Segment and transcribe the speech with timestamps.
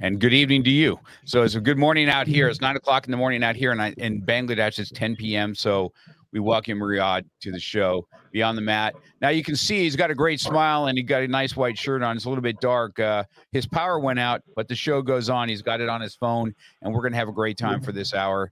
[0.00, 0.98] and good evening to you.
[1.24, 2.48] So it's a good morning out here.
[2.48, 5.54] It's nine o'clock in the morning out here, and I, in Bangladesh it's 10 p.m.
[5.54, 5.92] So
[6.32, 8.94] we welcome Riyad to the show beyond the mat.
[9.20, 11.76] Now you can see he's got a great smile and he got a nice white
[11.76, 12.16] shirt on.
[12.16, 12.98] It's a little bit dark.
[12.98, 15.48] Uh, his power went out, but the show goes on.
[15.48, 18.14] He's got it on his phone, and we're gonna have a great time for this
[18.14, 18.50] hour.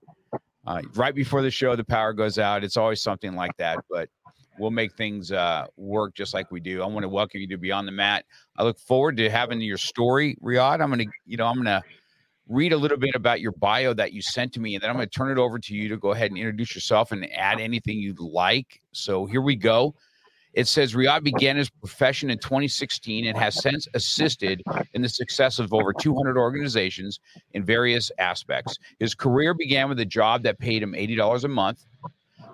[0.67, 2.63] Uh, right before the show, the power goes out.
[2.63, 4.09] It's always something like that, but
[4.59, 6.83] we'll make things uh, work just like we do.
[6.83, 8.25] I want to welcome you to Beyond the Mat.
[8.57, 10.81] I look forward to having your story, Riyad.
[10.81, 11.81] I'm gonna, you know, I'm gonna
[12.47, 14.95] read a little bit about your bio that you sent to me, and then I'm
[14.95, 17.97] gonna turn it over to you to go ahead and introduce yourself and add anything
[17.97, 18.81] you'd like.
[18.91, 19.95] So here we go.
[20.53, 24.63] It says Riyad began his profession in 2016 and has since assisted
[24.93, 27.19] in the success of over 200 organizations
[27.53, 28.77] in various aspects.
[28.97, 31.85] His career began with a job that paid him $80 a month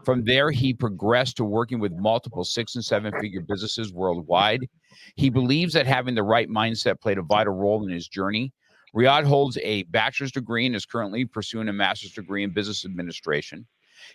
[0.05, 4.67] from there, he progressed to working with multiple six and seven figure businesses worldwide.
[5.15, 8.53] He believes that having the right mindset played a vital role in his journey.
[8.95, 13.65] Riyad holds a bachelor's degree and is currently pursuing a master's degree in business administration.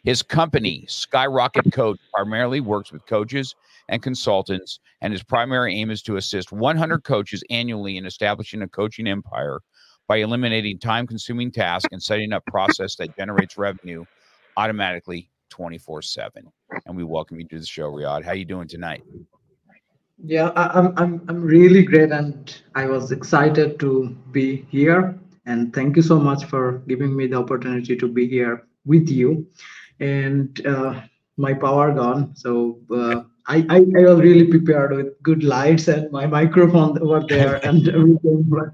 [0.04, 3.54] His company, SkyrocketCoach, primarily works with coaches
[3.88, 8.68] and consultants, and his primary aim is to assist 100 coaches annually in establishing a
[8.68, 9.60] coaching empire
[10.06, 14.04] by eliminating time consuming tasks and setting up process that generates revenue
[14.56, 16.46] automatically 24 7
[16.86, 18.24] and we welcome you to the show riyad.
[18.24, 19.02] How are you doing tonight?
[20.22, 25.18] Yeah I, am I'm, I'm really great and i was excited to be here.
[25.46, 29.46] And thank you so much for giving me the opportunity to be here with you.
[29.98, 31.00] And uh,
[31.36, 32.36] my power gone.
[32.36, 37.24] So uh, I, I, I was really prepared with good lights and my microphone over
[37.28, 38.70] there and everything but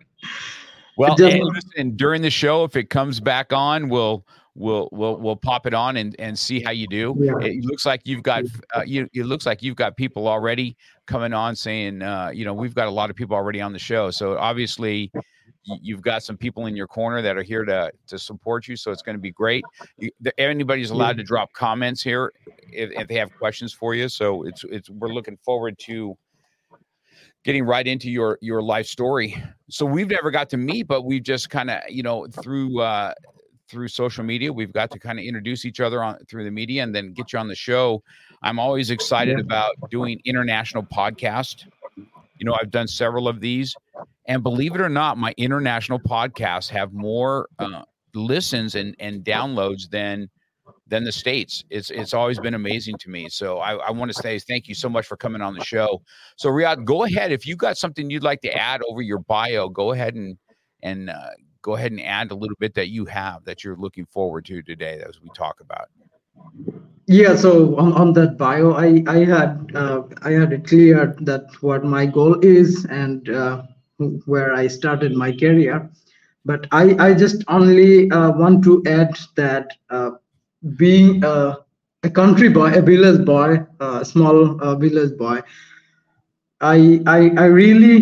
[0.99, 5.17] well just, and, listen, during the show if it comes back on we'll we'll we'll
[5.19, 7.15] we'll pop it on and and see how you do.
[7.19, 7.33] Yeah.
[7.41, 8.45] It looks like you've got
[8.75, 9.09] uh, you.
[9.15, 12.89] It looks like you've got people already coming on saying, uh, you know, we've got
[12.89, 14.11] a lot of people already on the show.
[14.11, 15.13] So obviously,
[15.65, 18.77] you've got some people in your corner that are here to to support you.
[18.77, 19.65] So it's going to be great.
[19.99, 22.33] You, anybody's allowed to drop comments here
[22.73, 24.09] if, if they have questions for you.
[24.09, 26.17] So it's it's we're looking forward to
[27.45, 29.37] getting right into your your life story.
[29.69, 33.13] So we've never got to meet, but we've just kind of you know through uh,
[33.69, 34.53] through social media.
[34.53, 37.33] We've got to kind of introduce each other on through the media and then get
[37.33, 38.03] you on the show.
[38.43, 41.67] I'm always excited about doing international podcast.
[41.97, 43.75] You know, I've done several of these,
[44.27, 47.83] and believe it or not, my international podcasts have more uh,
[48.15, 50.29] listens and and downloads than
[50.87, 51.65] than the states.
[51.71, 53.29] It's it's always been amazing to me.
[53.29, 56.03] So I, I want to say thank you so much for coming on the show.
[56.37, 59.69] So Riyad, go ahead if you got something you'd like to add over your bio.
[59.69, 60.37] Go ahead and
[60.83, 61.31] and uh,
[61.67, 64.63] go ahead and add a little bit that you have that you're looking forward to
[64.63, 65.89] today as we talk about?
[67.09, 71.45] Yeah so on, on that bio i i had uh, i had it clear that
[71.67, 73.63] what my goal is and uh,
[74.33, 75.91] where i started my career.
[76.45, 80.11] But i i just only uh, want to add that uh,
[80.83, 81.37] being a,
[82.09, 83.49] a country boy a village boy
[83.81, 85.41] a small uh, village boy
[86.61, 86.79] I,
[87.17, 87.99] I i really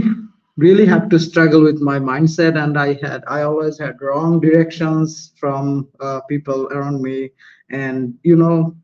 [0.56, 5.32] really had to struggle with my mindset and i had i always had wrong directions
[5.38, 7.30] from uh, people around me.
[7.70, 8.76] And you know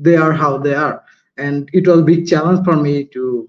[0.00, 1.04] they are how they are.
[1.36, 3.48] And it was a big challenge for me to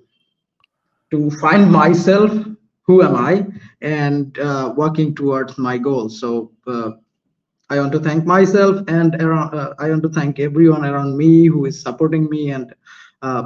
[1.12, 2.32] to find myself
[2.84, 3.46] who am i
[3.82, 6.92] and uh, working towards my goals so uh,
[7.70, 11.46] i want to thank myself and around, uh, i want to thank everyone around me
[11.46, 12.74] who is supporting me and
[13.22, 13.44] uh,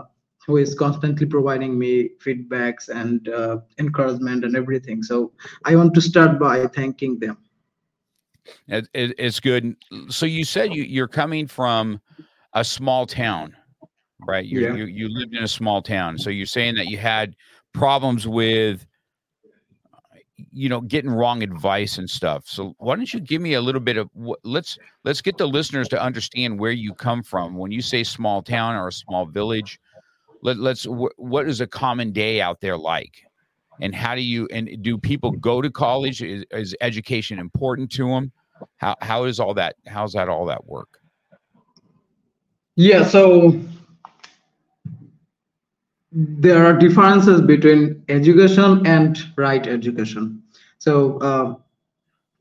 [0.49, 5.03] who is constantly providing me feedbacks and uh, encouragement and everything.
[5.03, 5.31] So
[5.63, 7.37] I want to start by thanking them.
[8.67, 9.75] It, it, it's good.
[10.09, 12.01] So you said you, you're coming from
[12.53, 13.55] a small town,
[14.27, 14.43] right?
[14.43, 14.73] You, yeah.
[14.73, 16.17] you you lived in a small town.
[16.17, 17.35] So you're saying that you had
[17.71, 18.87] problems with
[20.51, 23.81] you know getting wrong advice and stuff so why don't you give me a little
[23.81, 24.09] bit of
[24.45, 28.41] let's let's get the listeners to understand where you come from when you say small
[28.41, 29.81] town or a small village
[30.41, 33.25] let, let's what is a common day out there like?
[33.81, 36.21] And how do you and do people go to college?
[36.21, 38.31] Is, is education important to them
[38.77, 40.99] how how is all that how's that all that work?
[42.75, 43.59] Yeah so
[46.11, 50.41] there are differences between education and right education.
[50.79, 51.55] So uh,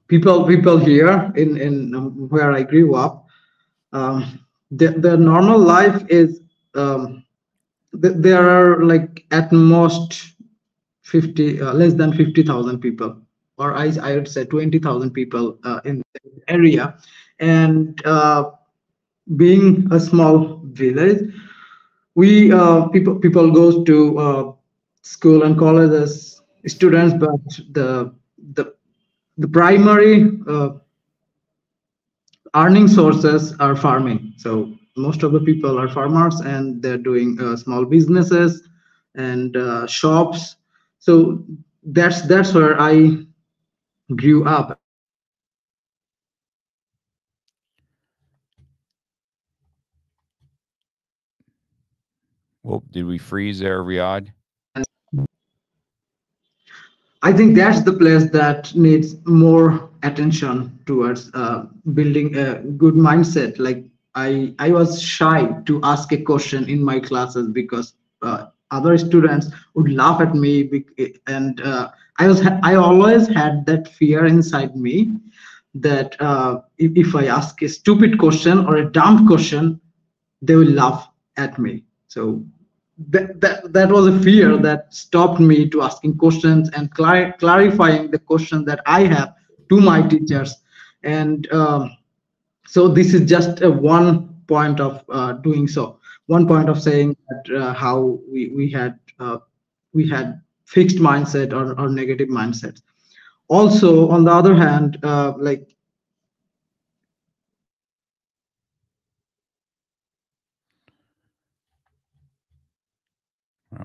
[0.08, 1.92] people people here in in
[2.28, 3.26] where i grew up
[3.92, 6.40] um, the, the normal life is
[6.74, 7.24] um,
[8.02, 10.34] th- there are like at most
[11.02, 13.16] 50 uh, less than 50000 people
[13.58, 16.96] or I, I would say 20000 people uh, in the area.
[17.40, 18.50] And uh,
[19.36, 21.18] being a small village
[22.14, 24.52] we uh, people people goes to uh,
[25.02, 27.40] school and colleges students but
[27.72, 28.12] the
[28.54, 28.72] the
[29.38, 30.70] the primary uh,
[32.56, 34.34] earning sources are farming.
[34.36, 38.68] So most of the people are farmers and they're doing uh, small businesses
[39.14, 40.56] and uh, shops
[40.98, 41.42] so
[41.84, 43.16] that's that's where i
[44.16, 44.78] grew up
[52.62, 54.32] Well, did we freeze there, Riyad?
[57.22, 63.58] I think that's the place that needs more attention towards uh, building a good mindset.
[63.58, 63.84] Like
[64.18, 69.46] I, I was shy to ask a question in my classes because uh, other students
[69.74, 70.54] would laugh at me,
[71.28, 75.12] and uh, I was, I always had that fear inside me
[75.74, 79.80] that uh, if, if I ask a stupid question or a dumb question,
[80.42, 81.84] they will laugh at me.
[82.08, 82.44] So
[83.10, 88.10] that, that, that was a fear that stopped me to asking questions and clar- clarifying
[88.10, 89.34] the question that I have
[89.68, 90.56] to my teachers.
[91.04, 91.96] And um,
[92.68, 95.98] so this is just a one point of uh, doing so.
[96.26, 99.38] One point of saying that uh, how we, we had uh,
[99.94, 102.80] we had fixed mindset or, or negative mindset.
[103.48, 105.74] Also, on the other hand, uh, like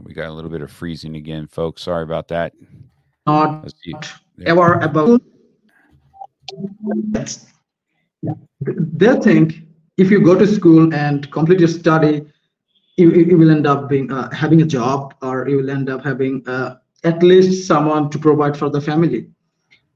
[0.03, 1.83] we got a little bit of freezing again, folks.
[1.83, 2.53] Sorry about that.
[3.25, 3.73] Not
[4.45, 5.21] ever about.
[8.61, 9.61] They think
[9.97, 12.25] if you go to school and complete your study,
[12.97, 16.03] you, you will end up being uh, having a job, or you will end up
[16.03, 19.27] having uh, at least someone to provide for the family.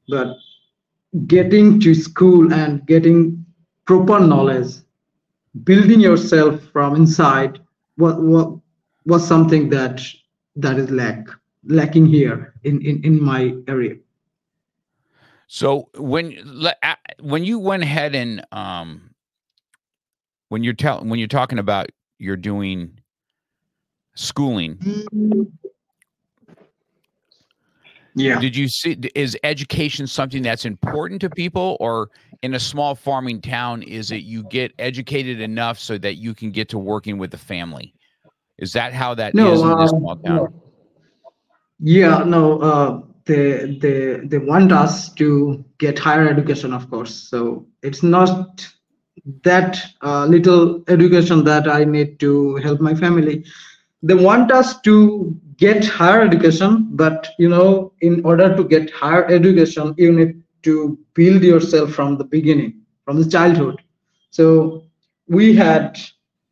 [0.09, 0.35] But
[1.27, 3.45] getting to school and getting
[3.85, 4.73] proper knowledge,
[5.63, 7.59] building yourself from inside,
[7.95, 8.53] what what
[9.05, 10.01] was something that
[10.55, 11.27] that is lack
[11.65, 13.97] lacking here in in, in my area
[15.47, 16.35] so when
[17.21, 19.09] when you went ahead and um
[20.49, 21.89] when you're telling when you're talking about
[22.19, 22.99] you're doing
[24.15, 24.77] schooling
[28.15, 32.09] yeah did you see is education something that's important to people or
[32.41, 36.51] in a small farming town is it you get educated enough so that you can
[36.51, 37.93] get to working with the family
[38.57, 40.61] is that how that no, is in this uh, small town?
[41.79, 42.59] Yeah, no.
[42.59, 47.13] Uh, they they they want us to get higher education, of course.
[47.13, 48.67] So it's not
[49.43, 53.45] that uh, little education that I need to help my family.
[54.01, 59.25] They want us to get higher education, but you know, in order to get higher
[59.25, 63.81] education, you need to build yourself from the beginning, from the childhood.
[64.31, 64.83] So
[65.27, 65.99] we had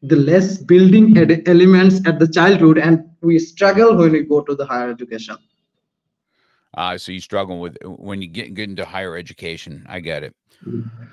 [0.02, 1.18] the less building
[1.48, 5.38] elements at the childhood and we struggle when we go to the higher education
[6.76, 10.36] uh, so you struggle with when you get, get into higher education i get it
[10.66, 11.06] mm-hmm.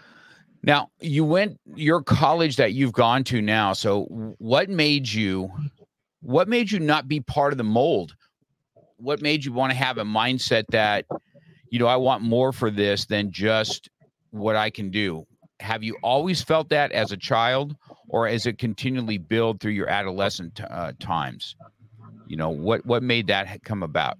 [0.63, 4.05] now you went your college that you've gone to now so
[4.39, 5.51] what made you
[6.21, 8.15] what made you not be part of the mold
[8.97, 11.05] what made you want to have a mindset that
[11.71, 13.89] you know i want more for this than just
[14.31, 15.27] what i can do
[15.63, 17.77] have you always felt that as a child
[18.09, 21.57] or as it continually build through your adolescent uh, times?
[22.27, 24.19] You know, what what made that come about?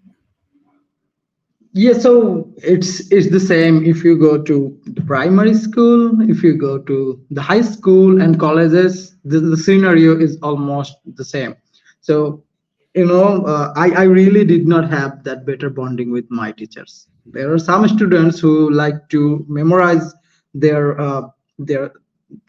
[1.75, 6.55] Yeah, so it's it's the same if you go to the primary school, if you
[6.55, 11.57] go to the high school and colleges, the, the scenario is almost the same.
[12.03, 12.45] So,
[12.95, 17.07] you know, uh, I, I really did not have that better bonding with my teachers.
[17.25, 20.13] There are some students who like to memorize
[20.53, 21.93] their uh, their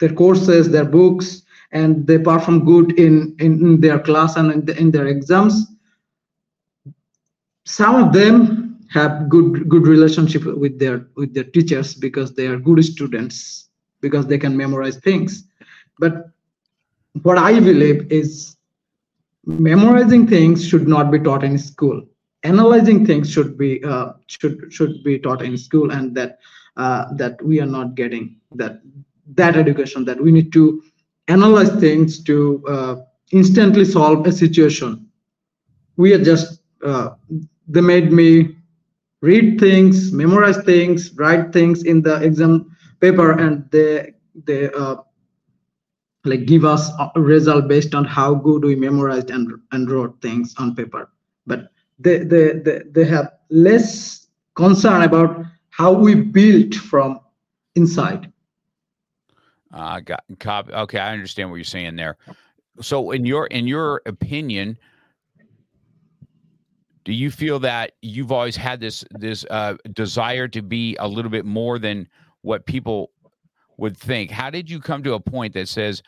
[0.00, 4.78] their courses, their books, and they perform good in, in, their class and in, the,
[4.78, 5.66] in their exams.
[7.66, 8.63] Some of them
[8.94, 13.68] have good good relationship with their with their teachers because they are good students
[14.00, 15.44] because they can memorize things.
[15.98, 16.30] But
[17.22, 18.56] what i believe is
[19.46, 22.02] memorizing things should not be taught in school.
[22.42, 26.38] Analyzing things should be uh, should should be taught in school and that
[26.76, 28.80] uh, that we are not getting that
[29.34, 30.82] that education that we need to
[31.28, 32.96] analyze things to uh,
[33.32, 35.08] instantly solve a situation.
[35.96, 37.10] We are just uh,
[37.66, 38.53] they made me
[39.30, 42.52] read things memorize things write things in the exam
[43.00, 44.14] paper and they
[44.48, 44.96] they uh,
[46.24, 50.54] like give us a result based on how good we memorized and and wrote things
[50.58, 51.10] on paper.
[51.46, 57.20] But they they they, they have less concern about how we built from
[57.74, 58.32] inside.
[59.72, 62.16] Uh got copy okay i understand what you're saying there.
[62.80, 64.78] So in your in your opinion
[67.04, 71.30] do you feel that you've always had this this uh, desire to be a little
[71.30, 72.08] bit more than
[72.42, 73.10] what people
[73.76, 74.30] would think?
[74.30, 76.02] How did you come to a point that says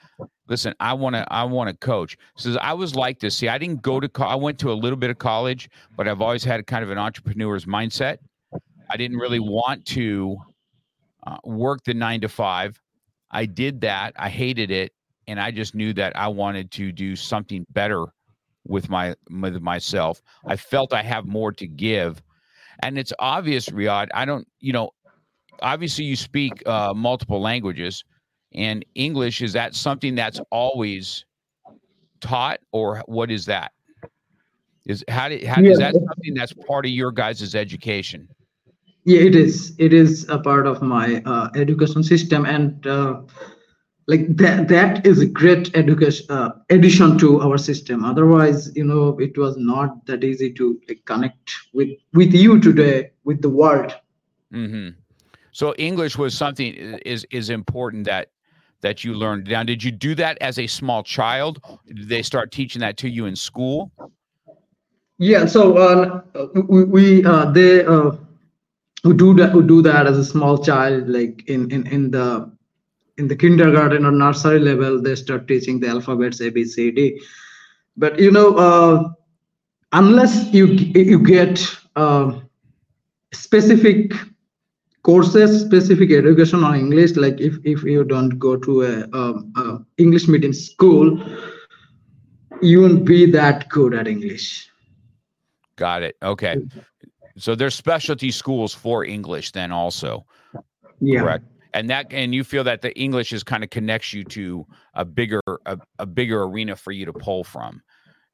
[0.49, 2.17] listen i want to i want to coach.
[2.37, 3.37] Says i was like this.
[3.37, 6.09] See i didn't go to co- i went to a little bit of college but
[6.09, 8.19] i've always had kind of an entrepreneur's mindset.
[8.91, 10.37] I didn't really want to
[11.26, 12.81] uh, work the nine to five.
[13.33, 14.15] I did that.
[14.17, 14.93] I hated it
[15.26, 18.07] and i just knew that i wanted to do something better
[18.68, 20.23] with my with myself.
[20.46, 22.23] I felt i have more to give.
[22.82, 24.90] And it's obvious riyad i don't you know
[25.62, 28.04] obviously you speak uh, multiple languages
[28.52, 31.25] and english is that something that's always
[32.20, 33.73] taught or what is that?
[34.87, 35.73] Is how, did, how Yeah.
[35.73, 38.28] is that something that's part of your guys' education?
[39.04, 39.75] Yeah it is.
[39.78, 43.20] It is a part of my uh, education system and uh,
[44.08, 48.04] like that that is a great education uh, addition to our system.
[48.04, 53.10] Otherwise you know it was not that easy to like connect with with you today
[53.25, 53.94] with the world.
[54.52, 54.90] Hmm
[55.56, 56.75] so english was something
[57.06, 58.28] is is important that
[58.82, 59.48] that you learned.
[59.48, 61.62] Now did you do that as a small child?
[61.86, 63.90] Did they start teaching that to you in school?
[65.18, 66.20] Yeah so uh,
[66.68, 68.10] we, we uh, they uh,
[69.02, 72.52] who do that who do that as a small child like in in in the
[73.18, 77.20] in the kindergarten or nursery level they start teaching the alphabets a b c d.
[77.96, 79.08] But you know uh,
[79.92, 82.40] unless you you get uh,
[83.32, 84.12] specific
[85.02, 89.78] courses specific education on english like if if you don't go to a, um, a
[89.99, 91.23] english medium school
[92.61, 94.68] you won't be that good at english.
[95.76, 96.16] Got it.
[96.23, 96.56] Okay.
[97.37, 100.26] So there's specialty schools for english then also.
[101.00, 101.20] Yeah.
[101.20, 101.44] Correct
[101.76, 105.04] and that and you feel that the english is kind of connects you to a
[105.04, 107.83] bigger a, a bigger arena for you to pull from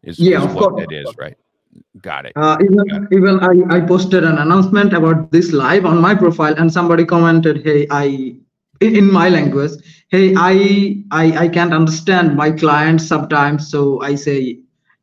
[0.03, 0.83] is, Yeah, is of what course.
[0.91, 1.37] it is right
[2.01, 6.15] got it Uh, even even I, I posted an announcement about this live on my
[6.15, 8.37] profile, and somebody commented, "Hey, I
[8.81, 9.73] in, in my language,
[10.09, 14.59] hey, I, I I can't understand my clients sometimes, so I say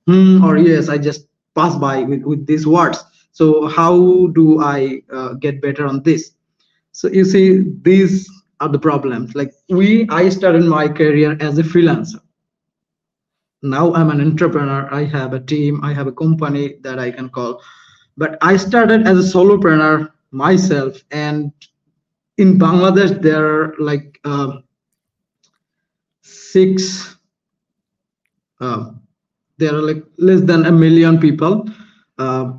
[0.07, 3.03] hmm or yes, I just pass by with with these words.
[3.31, 6.31] So how do I uh, get better on this?
[6.99, 8.29] So you see, these
[8.59, 9.33] are the problems.
[9.33, 12.19] Like we, I started my career as a freelancer.
[13.61, 14.93] Now i'm an entrepreneur.
[14.93, 15.81] I have a team.
[15.81, 17.61] I have a company that i can call.
[18.17, 21.53] But i started as a solopreneur myself and
[22.37, 24.57] in bangladesh there are like uh,
[26.21, 27.15] six
[28.59, 28.91] uh,
[29.57, 31.65] there are like less than a million people.
[32.17, 32.51] Uh,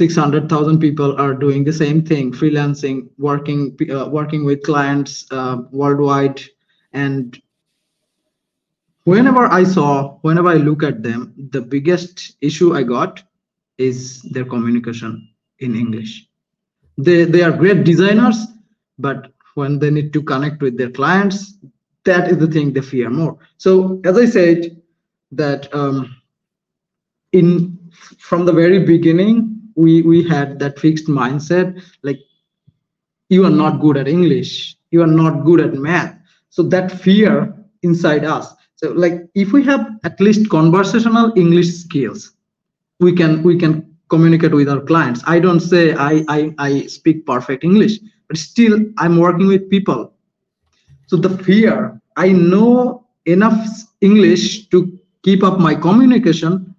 [0.00, 6.40] 600,000 people are doing the same thing freelancing working uh, working with clients uh, worldwide.
[6.94, 7.38] And
[9.04, 9.90] whenever i saw
[10.28, 13.22] whenever i look at them the biggest issue i got
[13.78, 15.28] is their communication
[15.58, 16.26] in english.
[16.96, 18.46] They they are great designers
[18.98, 21.54] but when they need to connect with their clients
[22.04, 23.36] that is the thing they fear more.
[23.58, 24.82] So as i said
[25.32, 26.16] that um,
[27.32, 27.78] in
[28.18, 32.20] from the very beginning we we had that fixed mindset like
[33.28, 34.52] you are not good at english
[34.90, 36.16] you are not good at math.
[36.50, 38.52] So that fear inside us.
[38.76, 42.32] So like if we have at least conversational english skills
[42.98, 45.22] we can we can communicate with our clients.
[45.26, 50.12] I don't say i i, I speak perfect english but still i'm working with people.
[51.06, 53.68] So the fear i know enough
[54.00, 56.69] english to keep up my communication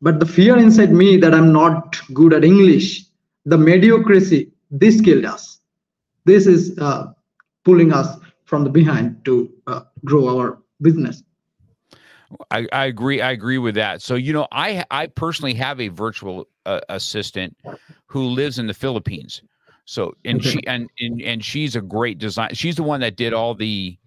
[0.00, 3.04] but the fear inside me that i'm not good at english
[3.44, 5.60] the mediocrity this killed us
[6.24, 7.06] this is uh,
[7.64, 11.22] pulling us from the behind to uh, grow our business
[12.50, 13.20] I, I agree.
[13.20, 14.02] I agree with that.
[14.02, 17.56] So you know, I I personally have a virtual uh, assistant
[18.06, 19.42] who lives in the Philippines.
[19.84, 22.54] So and she and, and and she's a great design.
[22.54, 23.98] She's the one that did all the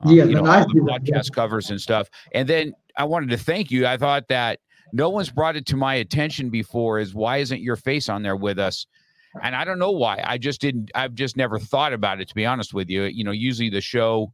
[0.00, 0.98] um, Yeah, you the know, all the design, yeah.
[0.98, 2.08] podcast covers and stuff.
[2.32, 3.86] And then I wanted to thank you.
[3.86, 4.60] I thought that
[4.94, 7.00] no one's brought it to my attention before.
[7.00, 8.86] Is why isn't your face on there with us?
[9.42, 10.22] And I don't know why.
[10.24, 10.92] I just didn't.
[10.94, 12.28] I've just never thought about it.
[12.28, 14.32] To be honest with you, you know, usually the show,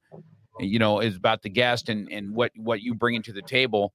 [0.59, 3.95] you know, is about the guest and and what what you bring into the table.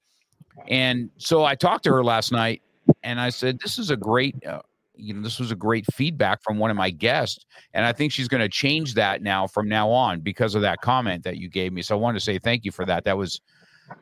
[0.68, 2.64] And so I talked to her last night,
[3.04, 4.62] and I said, "This is a great." Uh,
[4.98, 8.12] you know, this was a great feedback from one of my guests, and I think
[8.12, 11.50] she's going to change that now from now on because of that comment that you
[11.50, 11.82] gave me.
[11.82, 13.04] So I wanted to say thank you for that.
[13.04, 13.42] That was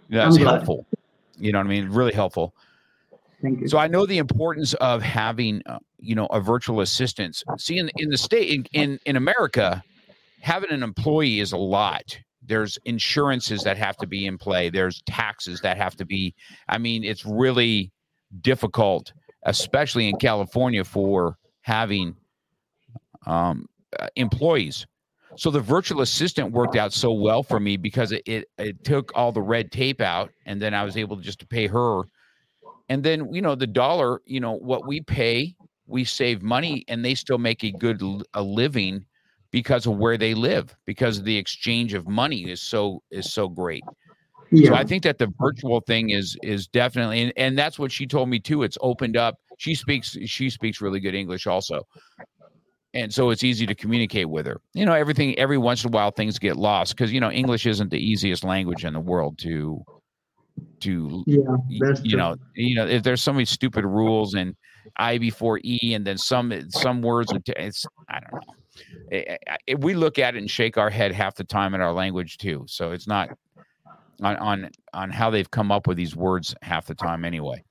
[0.10, 0.86] that's helpful.
[1.38, 1.90] You know what I mean?
[1.90, 2.56] Really helpful.
[3.42, 3.68] Thank you.
[3.68, 7.44] So I know the importance of having, uh, you know, a virtual assistant.
[7.58, 9.84] See, in, in the state, in, in in America,
[10.42, 12.18] having an employee is a lot.
[12.46, 14.70] There's insurances that have to be in play.
[14.70, 16.36] There's taxes that have to be.
[16.68, 17.92] I mean, it's really
[18.42, 19.13] difficult,
[19.44, 22.16] especially in California, for having
[23.25, 23.68] um,
[24.00, 24.86] uh, employees.
[25.36, 29.12] So the virtual assistant worked out so well for me because it, it it took
[29.16, 32.04] all the red tape out, and then I was able to just to pay her.
[32.90, 35.56] And then you know the dollar you know what we pay
[35.88, 38.02] we save money and they still make a good
[38.34, 39.06] a living
[39.52, 43.84] because of where they live because the exchange of money is so is so great.
[44.52, 44.70] Yeah.
[44.70, 48.06] so i think that the virtual thing is is definitely and, and that's what she
[48.06, 49.36] told me too it's opened up.
[49.58, 51.88] She speaks she speaks really good english also
[52.94, 54.62] and so it's easy to communicate with her.
[54.74, 57.66] You know everything every once in a while things get lost because you know english
[57.66, 59.82] isn't the easiest language in the world to
[60.82, 62.18] to yeah, you true.
[62.18, 64.56] know you know if there's so many stupid rules and
[64.98, 68.54] i before e and then some some words it's i don't know.
[69.12, 71.82] I- I- I- we look at it and shake our head half the time in
[71.82, 73.30] our language too so it's not
[74.22, 77.64] on on on how they've come up with these words half the time anyway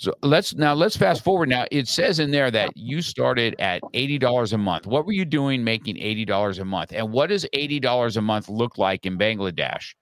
[0.00, 3.82] so let's now let's fast forward now it says in there that you started at
[3.94, 8.16] $80 a month what were you doing making $80 a month and what does $80
[8.16, 9.94] a month look like in bangladesh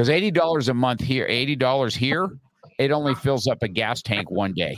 [0.00, 2.38] because eighty dollars a month here, eighty dollars here,
[2.78, 4.76] it only fills up a gas tank one day.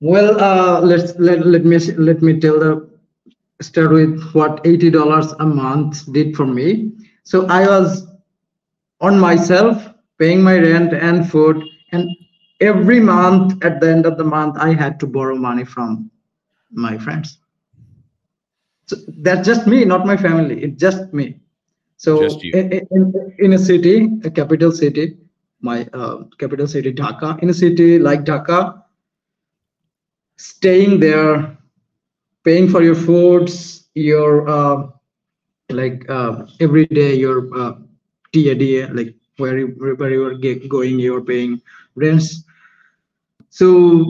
[0.00, 2.90] Well, uh, let's let, let me let me tell the
[3.62, 6.92] start with what eighty dollars a month did for me.
[7.22, 8.06] So I was
[9.00, 9.82] on myself,
[10.18, 12.10] paying my rent and food, and
[12.60, 16.10] every month at the end of the month, I had to borrow money from
[16.72, 17.38] my friends.
[18.86, 20.62] So that's just me, not my family.
[20.62, 21.40] It's just me.
[21.96, 25.18] So Just in, in, in a city, a capital city,
[25.60, 28.82] my uh, capital city Dhaka, in a city like Dhaka,
[30.36, 31.58] staying there,
[32.44, 34.86] paying for your foods, your uh,
[35.70, 37.72] like uh, every day your uh,
[38.32, 40.34] TAD, like where you, where you are
[40.68, 41.60] going, you're paying
[41.96, 42.44] rents.
[43.50, 44.04] So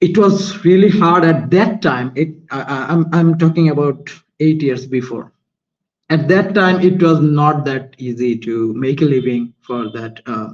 [0.00, 2.12] it was really hard at that time.
[2.16, 5.32] It I- I'm I'm talking about eight years before.
[6.10, 10.48] At that time, it was not that easy to make a living for that uh,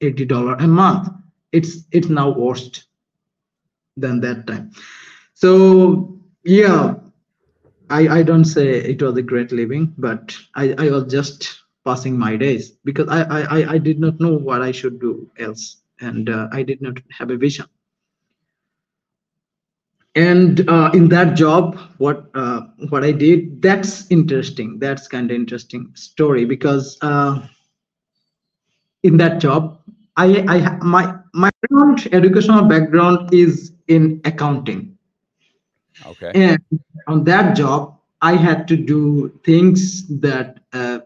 [0.00, 1.08] eighty dollar a month.
[1.52, 2.84] It's it's now worse
[3.96, 4.70] than that time.
[5.34, 6.94] So yeah,
[7.90, 12.18] I I don't say it was a great living, but I I was just passing
[12.18, 16.28] my days because I I I- did not know what I should do else, and
[16.28, 17.66] uh, I did not have a vision.
[20.16, 24.78] And uh, in that job, what uh, what I did, that's interesting.
[24.80, 27.46] That's kind of interesting story because uh,
[29.02, 29.78] in that job,
[30.16, 31.50] I I my my
[32.12, 34.96] educational background is in accounting.
[36.06, 36.32] Okay.
[36.34, 36.60] And
[37.08, 41.00] on that job, I had to do things that uh,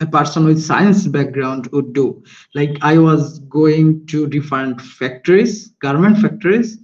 [0.00, 2.22] a person with science background would do.
[2.54, 6.78] Like I was going to different factories, garment factories,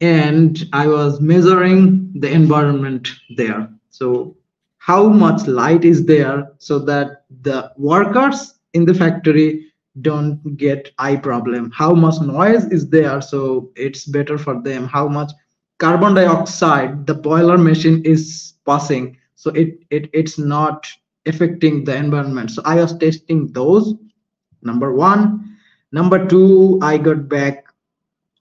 [0.00, 3.68] and I was measuring the environment there.
[3.90, 4.36] So
[4.78, 9.66] how much light is there so that the workers in the factory
[10.00, 15.08] don't get eye problem how much noise is there so it's better for them how
[15.08, 15.32] much
[15.78, 20.86] carbon dioxide the boiler machine is passing so it, it it's not
[21.28, 22.50] affecting the environment.
[22.50, 23.94] So i was testing those
[24.62, 25.56] number one.
[25.92, 27.66] Number two i got back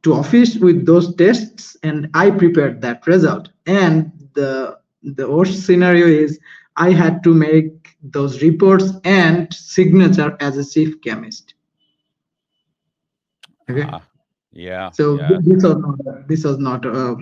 [0.04, 3.50] to office with those tests and i prepared that result.
[3.65, 6.39] And the the worst scenario is
[6.76, 11.54] i had to make those reports and signature as a chief chemist.
[13.69, 13.86] Okay?
[13.91, 14.02] Ah,
[14.52, 14.91] yeah.
[14.91, 15.38] so yeah.
[15.41, 17.15] this was not this was not uh,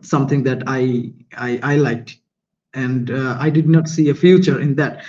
[0.00, 2.18] something that I, I i liked
[2.76, 5.02] and uh, i did not see a future in that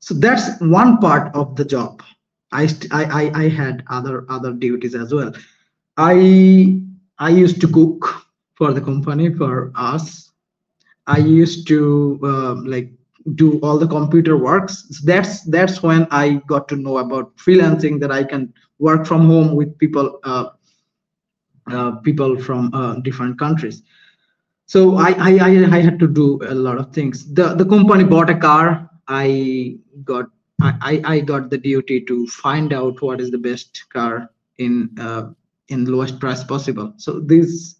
[0.00, 2.02] so that's one part of the job
[2.54, 5.32] I, I I had other other duties as well.
[5.96, 6.80] I
[7.18, 10.30] I used to cook for the company for us.
[11.06, 12.92] I used to uh, like
[13.34, 14.86] do all the computer works.
[15.04, 19.56] That's that's when I got to know about freelancing that I can work from home
[19.56, 20.50] with people uh,
[21.70, 23.82] uh, people from uh, different countries.
[24.74, 27.32] So I, I I I had to do a lot of things.
[27.32, 28.90] The the company bought a car.
[29.06, 30.26] I got
[30.60, 35.30] I, I got the duty to find out what is the best car in uh,
[35.68, 36.92] in lowest price possible.
[36.96, 37.76] So this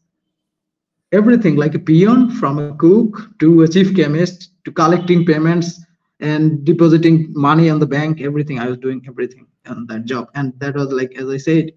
[1.11, 5.81] everything like a peon from a cook to a chief chemist to collecting payments
[6.21, 10.31] and depositing money on the bank, everything I was doing everything on that job.
[10.37, 11.73] And that was like as I said,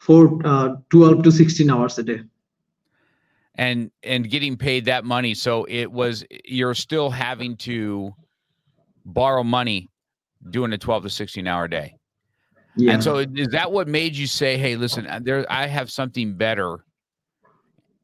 [0.00, 2.20] for uh, 12 to 16 hours a day
[3.56, 8.14] and and getting paid that money so it was you're still having to
[9.04, 9.90] borrow money
[10.50, 11.94] doing a 12 to 16 hour day
[12.76, 12.92] yeah.
[12.92, 16.34] And so is that what made you say, "Hey, listen, uh, there I have something
[16.38, 16.86] better."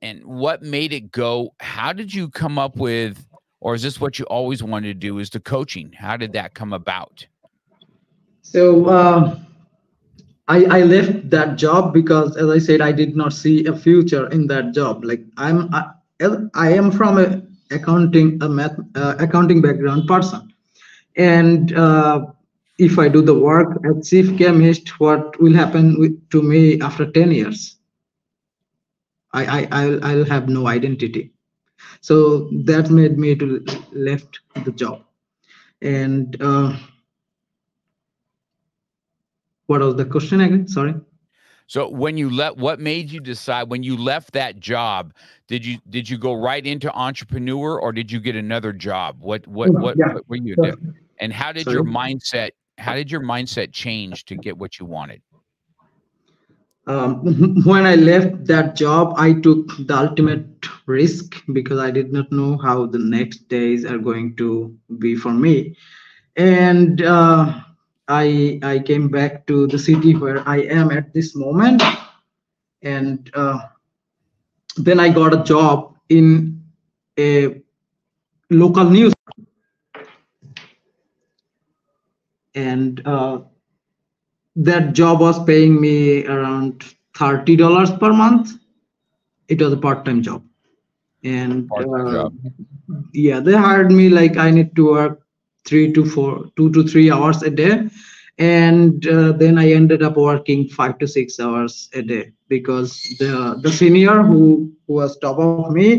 [0.02, 1.54] And what made it go?
[1.58, 3.26] How did you come up with
[3.60, 5.92] or is this what you always wanted to do is the coaching?
[5.92, 7.26] How did that come about?
[8.42, 9.38] So uh,
[10.48, 14.28] I I left that job because as I said I did not see a future
[14.28, 15.04] in that job.
[15.04, 15.90] Like I'm I,
[16.54, 20.52] I am from a accounting a math uh, accounting background person
[21.16, 22.26] and uh,
[22.78, 27.10] if I do the work as chief chemist, what will happen with, to me after
[27.10, 27.76] 10 years?
[29.32, 31.32] I, I, I'll, I'll have no identity.
[32.00, 35.04] So that made me to left the job.
[35.82, 36.76] And uh,
[39.68, 40.66] what was the question again?
[40.66, 40.94] Sorry.
[41.66, 45.12] So when you left, what made you decide when you left that job?
[45.46, 49.18] Did you did you go right into entrepreneur or did you get another job?
[49.20, 50.14] What what what, yeah.
[50.14, 50.94] what were you doing?
[51.20, 51.74] And how did Sorry?
[51.74, 55.20] your mindset how did your mindset change to get what you wanted?
[56.86, 60.46] Um, when I left that job, I took the ultimate
[60.86, 65.34] risk because I did not know how the next days are going to be for
[65.34, 65.76] me.
[66.36, 67.60] And uh,
[68.08, 71.82] I, I came back to the city where I am at this moment.
[72.82, 73.58] And uh,
[74.76, 76.62] then I got a job in
[77.18, 77.60] a
[78.50, 79.12] local news
[82.54, 83.40] and uh,
[84.56, 86.84] that job was paying me around
[87.16, 88.52] thirty dollars per month.
[89.48, 90.44] It was a part-time job,
[91.24, 92.34] and uh, job.
[93.12, 95.27] yeah, they hired me like I need to work
[95.68, 97.88] three to four, two to three hours a day,
[98.38, 103.60] and uh, then I ended up working five to six hours a day because the
[103.62, 105.98] the senior who, who was top of me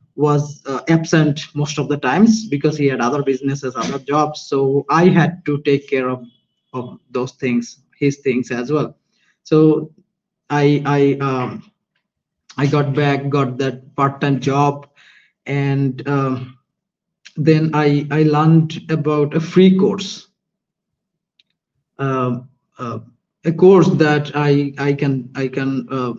[0.00, 4.40] was uh, absent most of the times because he had other businesses other jobs.
[4.48, 6.24] So i had to take care of
[6.72, 8.96] of those things his things as well.
[9.44, 9.90] So
[10.50, 11.62] i i um,
[12.56, 14.86] i got back got that part-time job
[15.46, 16.56] and um,
[17.48, 20.28] then i i learned about a free course.
[21.98, 22.40] Uh,
[22.78, 22.98] uh,
[23.44, 26.12] a course that i i can i can uh,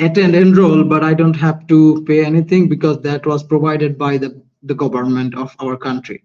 [0.00, 4.30] attend enroll but i don't have to pay anything because that was provided by the,
[4.62, 6.22] the government of our country.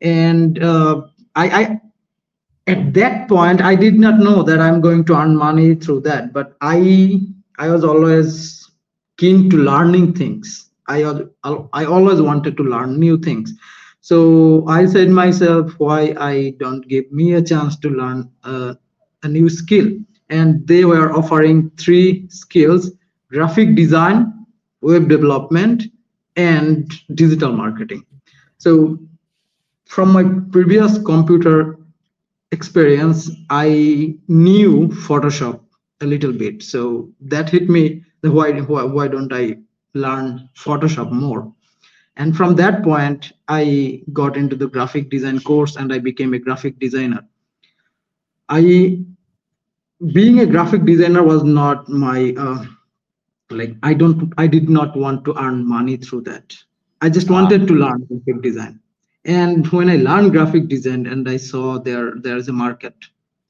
[0.00, 1.02] And uh,
[1.34, 1.80] I, I
[2.66, 6.32] at that point i did not know that i'm going to earn money through that
[6.32, 7.20] but i
[7.58, 8.70] i was always
[9.18, 11.02] keen to learning things i
[11.80, 13.54] i always wanted to learn new things.
[14.00, 18.74] So i said myself why i don't give me a chance to learn uh,
[19.22, 19.88] a new skill?
[20.30, 22.90] And they were offering three skills
[23.30, 24.32] graphic design
[24.82, 25.84] web development
[26.36, 28.04] and digital marketing.
[28.58, 28.98] So
[29.86, 31.76] from my previous computer
[32.52, 35.60] experience i knew photoshop
[36.00, 36.62] a little bit.
[36.62, 39.56] So that hit me why why, why don't i
[39.94, 41.52] learn photoshop more.
[42.16, 46.38] And from that point i got into the graphic design course and i became a
[46.38, 47.22] graphic designer.
[48.48, 49.00] I
[50.12, 52.64] being a graphic designer was not my uh,
[53.50, 56.56] like i don't i did not want to earn money through that.
[57.00, 58.80] I just wanted to learn graphic design.
[59.24, 62.94] And when i learned graphic design and i saw there there's a market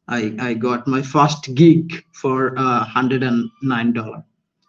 [0.09, 4.25] i i got my first gig for uh, 109 dollar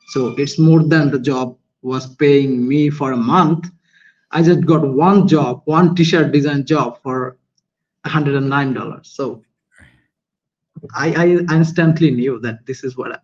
[0.10, 3.69] so it's more than the job was paying me for a month
[4.31, 7.37] i just got one job one t-shirt design job for
[8.03, 9.07] 109 dollars.
[9.09, 9.43] So
[10.95, 13.21] I, I instantly knew that this is what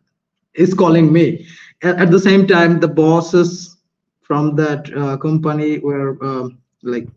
[0.53, 1.47] is calling me.
[1.83, 3.77] At, at the same time, the bosses
[4.21, 6.49] from that uh, company were uh,
[6.83, 7.07] like,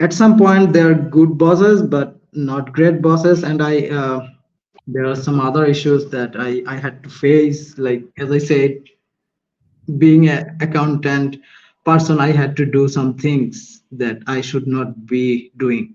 [0.00, 3.42] at some point they're good bosses, but not great bosses.
[3.42, 4.28] And i uh,
[4.86, 7.76] there are some other issues that i i had to face.
[7.78, 8.78] Like as i said
[9.98, 11.36] being an accountant
[11.84, 15.94] person i had to do some things that i should not be doing.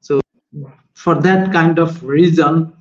[0.00, 0.20] So
[0.94, 2.72] for that kind of reason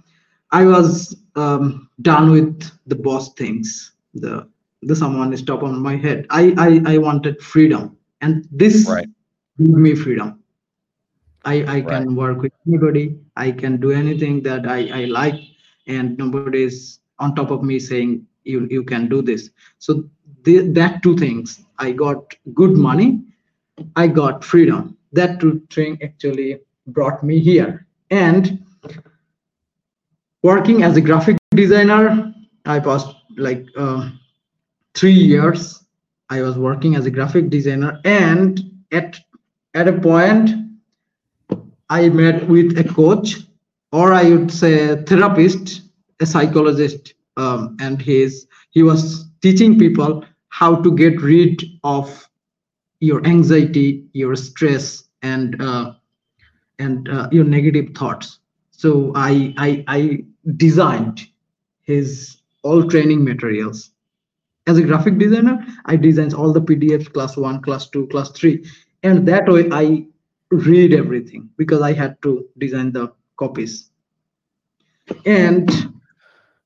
[0.52, 3.92] i was um, done with the boss things.
[4.14, 4.48] The
[4.82, 6.26] the someone is top on my head.
[6.30, 7.98] I i, I wanted freedom.
[8.22, 9.10] And this Right.
[9.58, 10.40] gave me freedom.
[11.46, 11.94] I i Right.
[11.94, 13.18] can work with anybody.
[13.36, 15.40] I can do anything that i i like.
[15.88, 18.12] And nobody is on top of me saying
[18.44, 19.50] you you can do this.
[19.80, 20.04] So
[20.44, 21.64] the, that two things.
[21.80, 23.22] I got good money.
[23.96, 24.98] I got freedom.
[25.12, 27.88] That two thing actually brought me here.
[28.10, 28.64] And
[30.44, 32.34] working as a graphic designer
[32.66, 34.10] i was like uh,
[34.94, 35.84] three years.
[36.30, 38.00] I was working as a graphic designer.
[38.06, 38.60] And
[38.92, 39.20] at
[39.74, 40.52] at a point
[41.90, 43.40] i met with a coach
[43.92, 45.82] or i would say therapist
[46.20, 50.24] a psychologist um, and he's he was teaching people
[50.54, 52.30] how to get rid of
[53.00, 55.94] your anxiety your stress and uh,
[56.78, 58.40] and uh, your negative thoughts.
[58.72, 60.24] So I, I i
[60.58, 61.22] designed
[61.82, 63.90] his all training materials.
[64.68, 68.64] As a graphic designer i designed all the pdfs class 1 class 2 class 3
[69.02, 70.06] and that way i
[70.52, 73.90] read everything because i had to design the copies.
[75.26, 75.68] And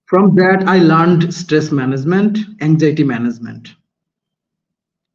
[0.08, 3.76] from that i learned stress management anxiety management.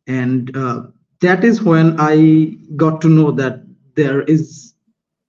[0.07, 0.83] And uh,
[1.21, 3.63] that is when i got to know that
[3.95, 4.75] there is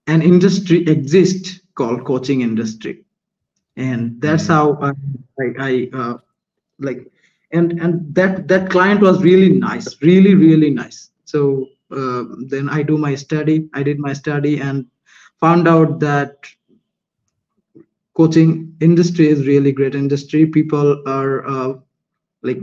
[0.07, 3.05] an industry exists called coaching industry.
[3.77, 4.91] And that's how i
[5.43, 6.17] i, I uh,
[6.79, 7.11] like
[7.51, 11.11] and and that that client was really nice really really nice.
[11.25, 14.85] So uh, then i do my study i did my study and
[15.39, 16.35] found out that
[18.15, 20.45] coaching industry is really great industry.
[20.45, 21.73] People are uh,
[22.41, 22.59] like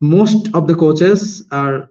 [0.00, 1.90] most of the coaches are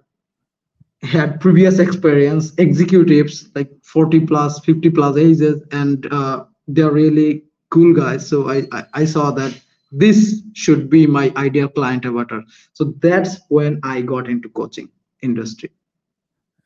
[1.02, 7.94] had previous experience executives like 40 plus 50 plus ages and uh, they're really cool
[7.94, 8.28] guys.
[8.28, 9.58] So I, I i saw that
[9.92, 12.42] this should be my ideal client avatar.
[12.74, 14.90] So that's when i got into coaching
[15.22, 15.70] industry.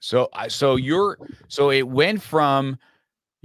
[0.01, 2.79] So I so you're so it went from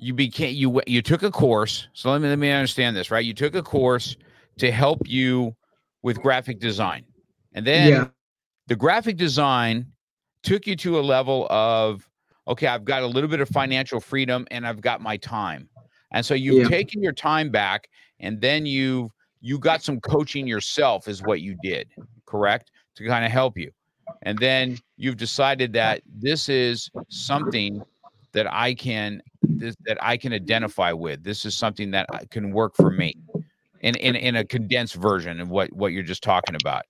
[0.02, 1.88] you became you you took a course.
[1.94, 3.26] So let me let me understand this, right?
[3.26, 4.18] You took a course
[4.60, 5.56] to help you
[6.04, 7.06] with graphic design.
[7.54, 8.12] And then yeah
[8.68, 9.92] the graphic design
[10.44, 12.10] took you to a level of
[12.48, 15.70] okay, I've got a little bit of financial freedom and I've got my time.
[16.12, 16.64] And so you've Yeah.
[16.64, 21.56] taken your time back and then you you got some coaching yourself is what you
[21.56, 21.94] did,
[22.26, 22.72] correct?
[22.98, 23.72] To kind of help you.
[24.24, 27.86] And then you've decided that this is something
[28.34, 29.22] that I can
[29.60, 30.44] this, that I can mm-hmm.
[30.44, 31.24] identify with.
[31.24, 33.14] This is something that uh, can work for me.
[33.82, 36.84] In, in in a condensed version of what what you're just talking about.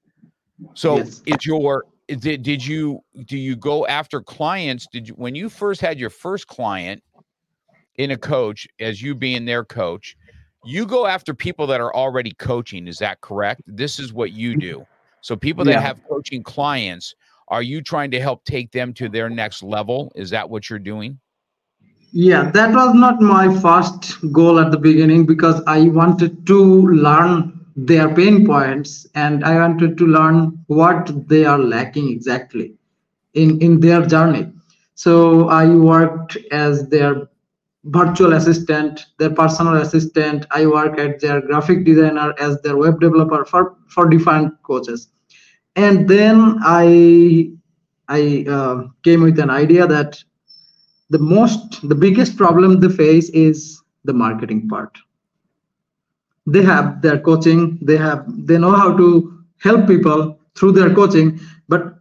[0.73, 1.21] So Yes.
[1.27, 5.81] is your did, did you do you go after clients did you when you first
[5.81, 7.03] had your first client
[7.97, 10.17] in a coach as you being their coach
[10.65, 14.57] you go after people that are already coaching is that correct this is what you
[14.57, 14.83] do
[15.21, 15.81] so people that Yeah.
[15.81, 17.13] have coaching clients
[17.49, 20.79] are you trying to help take them to their next level is that what you're
[20.79, 21.19] doing
[22.11, 26.59] yeah that was not my first goal at the beginning because i wanted to
[27.07, 27.33] learn
[27.75, 32.73] their pain points and i wanted to learn what they are lacking exactly
[33.33, 34.47] in in their journey.
[34.95, 37.27] So i worked as their
[37.85, 40.45] virtual assistant their personal assistant.
[40.51, 45.09] I work at their graphic designer as their web developer for for different coaches
[45.75, 47.51] and then i
[48.09, 50.23] i uh, came with an idea that
[51.09, 54.97] the most the biggest problem they face is the marketing part.
[56.45, 61.39] They have their coaching they have they know how to help people through their coaching
[61.67, 61.95] but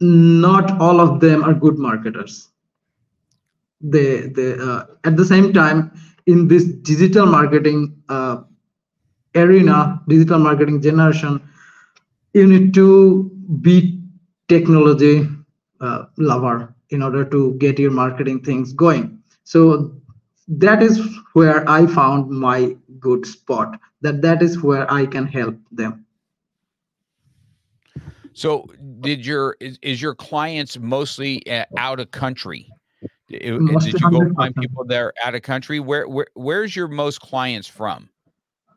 [0.00, 2.48] not all of them are good marketers.
[3.80, 5.92] They they uh, at the same time
[6.26, 8.42] in this digital marketing uh,
[9.34, 11.40] arena digital marketing generation
[12.34, 14.02] you need to be
[14.48, 15.28] technology
[15.80, 19.22] uh, lover in order to get your marketing things going.
[19.44, 19.92] So
[20.48, 21.00] that is
[21.32, 23.78] where i found my good spot.
[24.00, 26.04] That that is where i can help them.
[28.32, 28.66] So
[29.00, 32.70] did your is, is your clients mostly uh, out of country?
[33.28, 35.80] Did- uh, did you go find people that are out of country?
[35.80, 38.08] Where where where's your most clients from?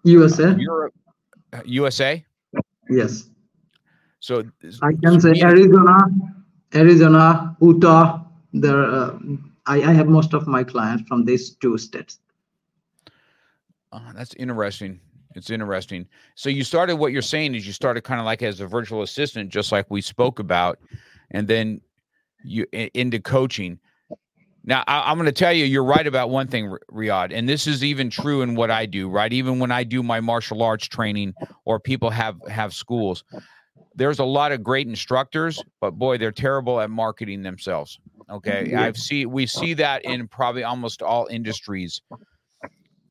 [0.04, 0.94] Usa Europe,
[1.54, 2.26] uh, USA.
[2.90, 3.30] yes.
[4.22, 4.44] So
[4.82, 5.98] i can say so we- arizona
[6.74, 8.20] arizona utah
[8.54, 9.18] there uh,
[9.70, 12.20] I, I have most of my clients from these two states.
[13.92, 15.00] Oh, that's interesting.
[15.36, 16.08] It's interesting.
[16.34, 19.04] So you started what you're saying is you started kind of like as a virtual
[19.04, 20.80] assistant, just like we spoke about,
[21.32, 21.82] and then
[22.44, 23.80] you into coaching.
[24.64, 27.68] Now I, am going to tell you, you're right about one thing, Riyad, and this
[27.68, 29.08] is even true in what I do.
[29.08, 33.24] Right, even when I do my martial arts training or people have have schools,
[33.96, 38.00] there's a lot of great instructors, but boy, they're terrible at marketing themselves.
[38.30, 42.02] Okay, I've see we see that in probably almost all industries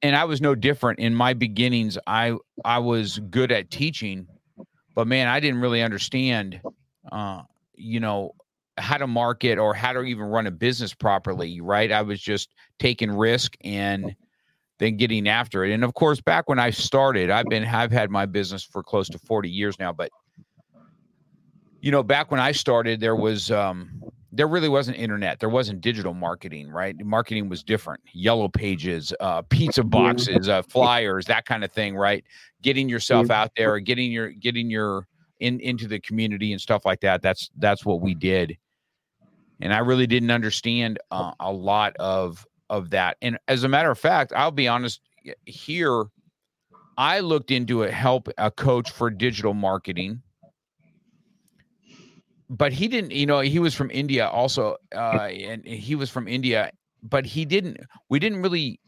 [0.02, 1.98] and I was no different in my beginnings.
[2.06, 4.26] I I was good at teaching,
[4.94, 6.60] but man, I didn't really understand,
[7.10, 7.42] uh,
[7.74, 8.32] you know,
[8.76, 11.60] how to market or how to even run a business properly.
[11.60, 11.90] Right?
[11.90, 14.14] I was just taking risk and
[14.78, 15.72] then getting after it.
[15.72, 19.08] And of course, back when I started, I've been I've had my business for close
[19.08, 19.92] to forty years now.
[19.92, 20.10] But
[21.80, 25.40] you know, back when I started, there was um, there really wasn't internet.
[25.40, 26.96] There wasn't digital marketing, right?
[27.04, 28.00] Marketing was different.
[28.12, 32.24] Yellow pages, uh, pizza boxes, uh, flyers, that kind of thing, right?
[32.62, 35.06] Getting yourself out there, getting your getting your
[35.40, 37.22] in into the community and stuff like that.
[37.22, 38.56] That's that's what we did,
[39.60, 43.16] and I really didn't understand uh, a lot of of that.
[43.22, 45.00] And as a matter of fact, I'll be honest
[45.44, 46.06] here.
[46.96, 50.20] I looked into a help a coach for digital marketing
[52.48, 56.26] but he didn't you know he was from india also uh and he was from
[56.26, 56.70] india
[57.02, 58.80] but he didn't we didn't really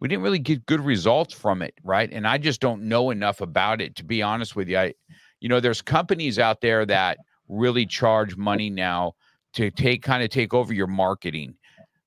[0.00, 2.10] we didn't really get good results from it right?
[2.12, 4.78] And i just don't know enough about it to be honest with you.
[4.78, 4.94] I
[5.40, 9.12] you know there's companies out there that really charge money now
[9.54, 11.54] to take kind of take over your marketing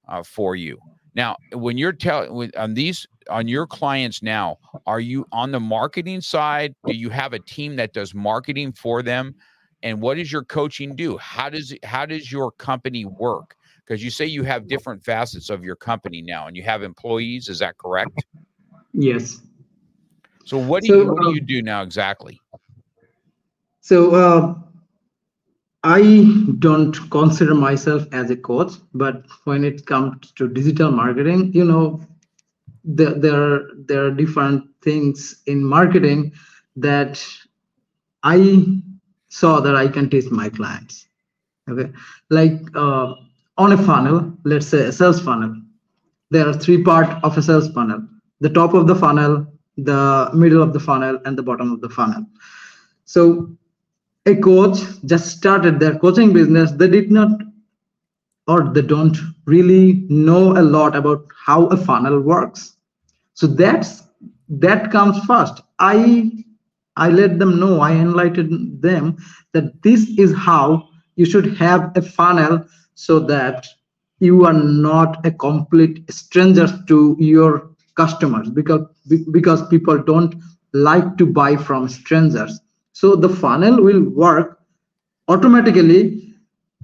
[0.08, 0.78] uh, for you.
[1.16, 6.22] Now when you're telling on these on your clients now are you on the marketing
[6.22, 6.76] side?
[6.86, 9.36] Do you have a team that does marketing for them
[9.84, 11.18] and what does your coaching do?
[11.18, 13.56] How does how does your company work?
[13.86, 17.50] Because you say you have different facets of your company now and you have employees
[17.50, 18.24] is that correct?
[18.94, 19.42] Yes.
[20.46, 22.42] So what do so, you what do you um do now exactly?
[23.82, 24.56] So uh,
[25.84, 26.26] i
[26.60, 32.00] don't consider myself as a coach but when it comes to digital marketing you know
[32.86, 36.32] there, there are there are different things in marketing
[36.78, 37.22] that
[38.24, 38.82] i
[39.34, 41.08] so that I can teach my clients.
[41.70, 41.92] Okay,
[42.30, 43.16] like uh,
[43.58, 45.56] on a funnel, let's say a sales funnel.
[46.30, 48.04] There are three parts of a sales funnel:
[48.42, 51.90] the top of the funnel, the middle of the funnel, and the bottom of the
[51.90, 52.26] funnel.
[53.06, 53.50] So
[54.28, 56.72] a coach just started their coaching business.
[56.72, 57.32] They did not
[58.48, 62.76] or they don't really know a lot about how a funnel works.
[63.34, 64.04] So that's
[64.50, 65.62] that comes first.
[65.80, 66.43] I
[66.96, 69.18] I let them know, I enlightened them
[69.54, 73.68] that this is how you should have a funnel so that
[74.20, 78.82] you are not a complete stranger to your customers because
[79.32, 80.36] because people don't
[80.74, 82.60] like to buy from strangers.
[82.94, 84.60] So the funnel will work
[85.28, 86.36] automatically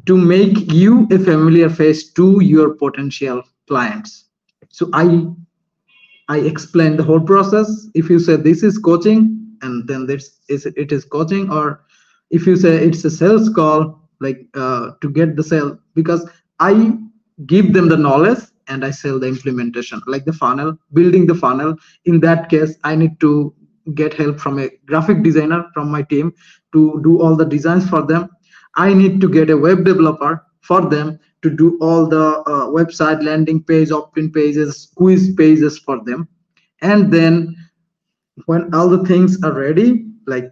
[0.06, 4.26] to make you a familiar face to your potential clients.
[4.70, 5.28] So i
[6.28, 7.88] i explain the whole process.
[7.94, 11.86] If you say this is coaching and then this is it is coaching or
[12.30, 16.28] if you say it's a sales call like uh, to get the sale because
[16.60, 16.94] i
[17.46, 21.76] give them the knowledge and i sell the implementation like the funnel building the funnel.
[22.06, 23.54] In that case i need to
[23.96, 26.34] get help from a graphic designer from my team
[26.74, 28.30] to do all the designs for them.
[28.76, 33.24] I need to get a web developer for them to do all the uh, website
[33.24, 36.28] landing page opt-in pages quiz pages for them.
[36.82, 37.56] And then
[38.46, 40.52] when all the things are ready like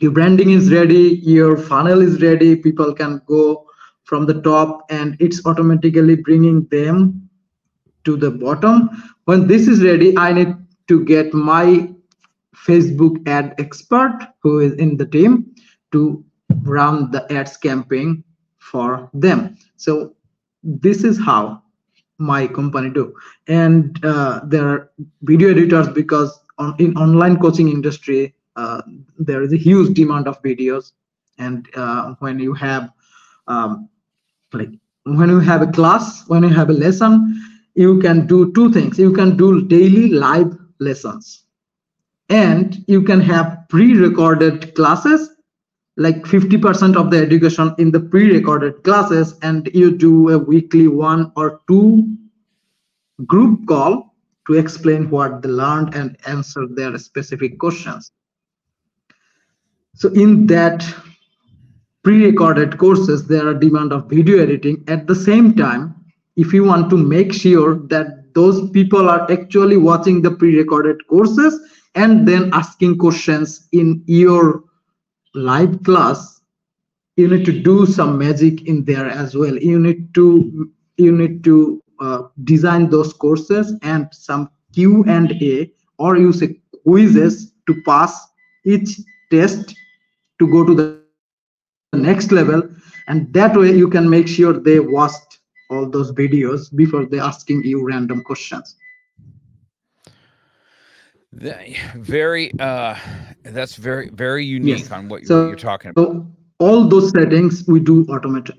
[0.00, 3.66] your branding is ready your funnel is ready people can go
[4.04, 7.28] from the top and it's automatically bringing them
[8.04, 8.90] to the bottom.
[9.24, 10.54] When this is ready i need
[10.88, 11.90] to get my
[12.54, 15.54] facebook ad expert who is in the team
[15.92, 16.24] to
[16.62, 18.22] run the ads campaign
[18.58, 19.56] for them.
[19.76, 20.14] So
[20.62, 21.62] this is how
[22.18, 23.14] my company do.
[23.48, 24.90] And uh, there are
[25.22, 28.82] video editors because on, in online coaching industry uh,
[29.18, 30.92] there is a huge demand of videos.
[31.38, 32.90] And uh, when you have
[33.48, 33.88] um,
[34.52, 34.70] like
[35.04, 37.40] when you have a class when you have a lesson
[37.74, 38.98] you can do two things.
[38.98, 41.44] You can do daily live lessons.
[42.28, 45.30] And you can have pre-recorded classes
[45.96, 51.30] like 50% of the education in the pre-recorded classes and you do a weekly one
[51.36, 52.16] or two
[53.26, 54.03] group call
[54.46, 58.12] to explain what they learned and answer their specific questions.
[59.94, 60.84] So in that
[62.02, 64.84] pre-recorded courses, there are demand of video editing.
[64.88, 65.94] At the same time,
[66.36, 71.58] if you want to make sure that those people are actually watching the pre-recorded courses
[71.94, 74.64] and then asking questions in your
[75.34, 76.40] live class
[77.16, 81.44] you need to do some magic in there as well you need to you need
[81.44, 81.80] to
[82.44, 86.48] design those courses and some q and a or use a
[86.84, 88.12] quizzes to pass
[88.64, 89.00] each
[89.30, 89.74] test
[90.38, 91.00] to go to the
[91.92, 92.62] next level.
[93.06, 95.38] And that way you can make sure they watched
[95.70, 98.76] all those videos before they asking you random questions.
[101.32, 102.96] Very uh
[103.42, 104.90] that's very very unique yes.
[104.92, 106.06] on what, so, you're talking about.
[106.06, 106.26] so
[106.60, 108.56] all those settings we do automatic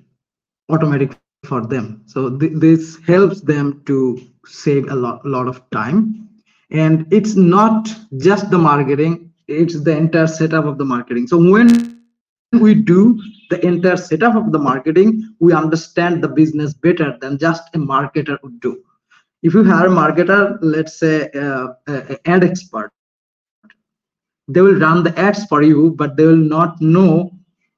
[0.70, 2.04] automatic for them.
[2.06, 6.30] So th- this helps them to save a lot, lot of time.
[6.72, 11.28] And it's not just the marketing it's the entire setup of the marketing.
[11.28, 12.02] So when
[12.52, 17.64] we do the entire setup of the marketing we understand the business better than just
[17.76, 18.82] a marketer would do.
[19.44, 22.92] If you hire a marketer let's say uh, an ad expert
[24.48, 27.32] they will run the ads for you but they will not know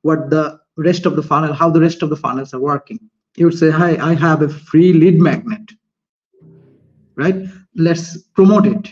[0.03, 2.99] what the rest of the funnel how the rest of the funnels are working
[3.37, 5.71] you would say hi i have a free lead magnet.
[7.15, 7.47] Right?
[7.75, 8.89] Let's promote it.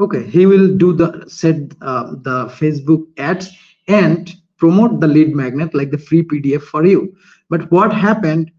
[0.00, 3.50] Okay he will do the set uh, the facebook ads
[3.88, 7.14] and promote the lead magnet like the free pdf for you.
[7.48, 8.50] But what happened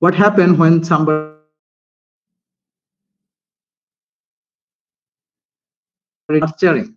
[0.00, 1.36] what happened when somebody
[6.58, 6.94] sharing.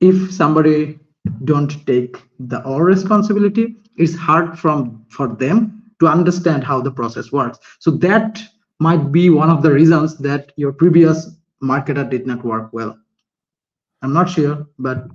[0.00, 0.98] If somebody
[1.44, 3.76] don't take the all responsibility.
[3.96, 7.58] It's hard from for them to understand how the process works.
[7.78, 8.42] So that
[8.80, 11.30] might be one of the reasons that your previous
[11.62, 12.98] marketer did not work well.
[14.02, 15.06] I'm not sure but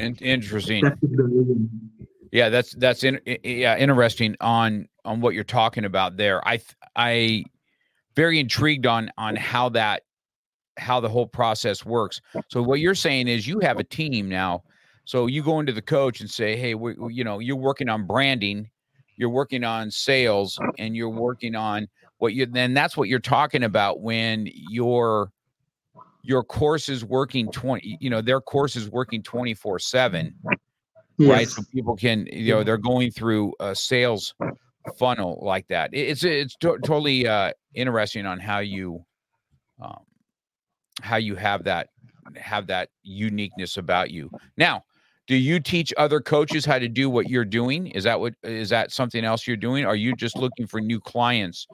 [0.00, 0.82] in- interesting.
[2.32, 6.46] yeah that's that's in, yeah interesting on on what you're talking about there.
[6.46, 6.60] I
[6.96, 7.44] i
[8.16, 10.02] very intrigued on on how that
[10.76, 12.20] how the whole process works.
[12.48, 14.64] So what you're saying is you have a team now
[15.06, 18.06] so you go into the coach and say, "Hey, we, you know, you're working on
[18.06, 18.68] branding,
[19.16, 21.88] you're working on sales, and you're working on
[22.18, 25.30] what you." Then that's what you're talking about when your
[26.22, 27.96] your course is working twenty.
[28.00, 30.34] You know, their course is working twenty four seven.
[31.18, 34.34] Right, so people can, you know, they're going through a sales
[34.98, 35.88] funnel like that.
[35.92, 39.02] It's it's to- totally uh, interesting on how you
[39.80, 40.00] um,
[41.00, 41.88] how you have that
[42.34, 44.30] have that uniqueness about you.
[44.58, 44.84] Now,
[45.26, 47.88] do you teach other coaches how to do what you're doing?
[47.88, 49.84] Is that what is that something else you're doing?
[49.84, 51.66] Are you just looking for new clients?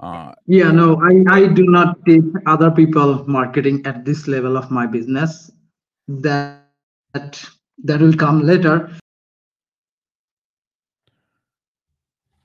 [0.00, 4.70] Uh, yeah no I, I do not teach other people marketing at this level of
[4.70, 5.50] my business.
[6.08, 6.64] That
[7.84, 8.90] that will come later.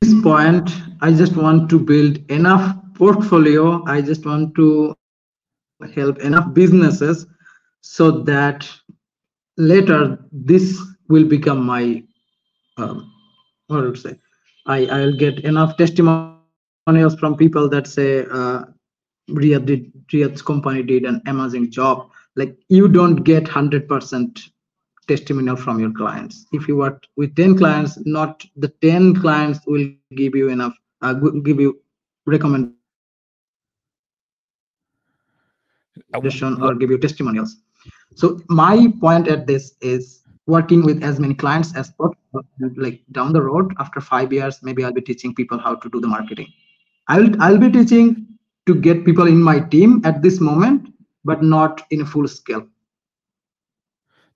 [0.02, 0.70] This point
[1.02, 3.84] i just want to build enough portfolio.
[3.86, 4.96] I just want to
[5.96, 7.26] help enough businesses
[7.82, 8.68] so that
[9.58, 10.80] later this
[11.10, 12.04] will become my
[12.78, 13.12] um,
[13.68, 14.20] what would say?
[14.66, 18.64] I i'll get enough testimonials from people that say uh,
[19.30, 22.10] Riyad did Riyad's company did an amazing job.
[22.36, 24.40] Like you don't get 100%
[25.08, 26.46] testimonial from your clients.
[26.52, 31.14] If you work with 10 clients not the 10 clients will give you enough uh,
[31.14, 31.80] give you
[32.26, 32.78] recommendation
[36.62, 37.58] or give you testimonials
[38.16, 42.18] so my point at this is working with as many clients as possible.
[42.76, 46.00] Like down the road, after five years, maybe I'll be teaching people how to do
[46.00, 46.48] the marketing.
[47.08, 48.28] I'll I'll be teaching
[48.66, 52.68] to get people in my team at this moment, but not in a full scale.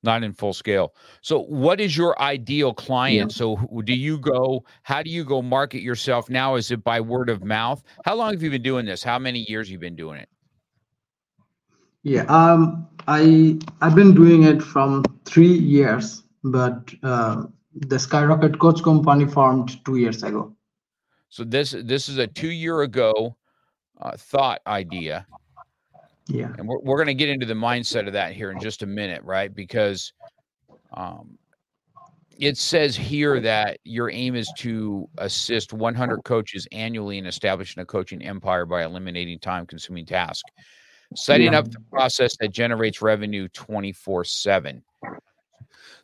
[0.04, 0.96] Not in full scale.
[1.22, 3.32] So, what is your ideal client?
[3.32, 3.36] Yeah.
[3.36, 4.66] So, do you go?
[4.82, 6.56] How do you go market yourself now?
[6.56, 7.84] Is it by word of mouth?
[8.04, 9.04] How long have you been doing this?
[9.04, 10.30] How many years you've you been doing it?
[12.04, 17.44] Yeah, um, I I've been doing it from three years, but uh,
[17.76, 20.56] the SkyrocketCoach Company formed two years ago.
[21.30, 23.36] So this this is a two year ago
[24.02, 25.28] uh, thought idea.
[26.28, 28.82] Yeah, and we're we're going to get into the mindset of that here in just
[28.82, 29.54] a minute, right?
[29.54, 30.12] Because
[30.94, 31.38] um,
[32.40, 37.86] it says here that your aim is to assist 100 coaches annually in establishing a
[37.86, 40.50] coaching empire by eliminating time consuming tasks
[41.16, 41.60] setting yeah.
[41.60, 44.84] up the process that generates revenue 24 7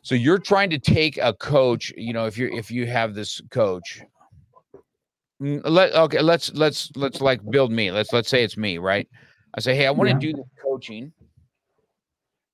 [0.02, 3.40] so you're trying to take a coach you know if you're if you have this
[3.50, 4.00] coach.
[5.42, 7.90] Mm, let okay let's let's let's like build me.
[7.90, 9.08] Let's let's say it's me right?
[9.54, 10.32] I say hey i want to yeah.
[10.32, 11.12] do the coaching.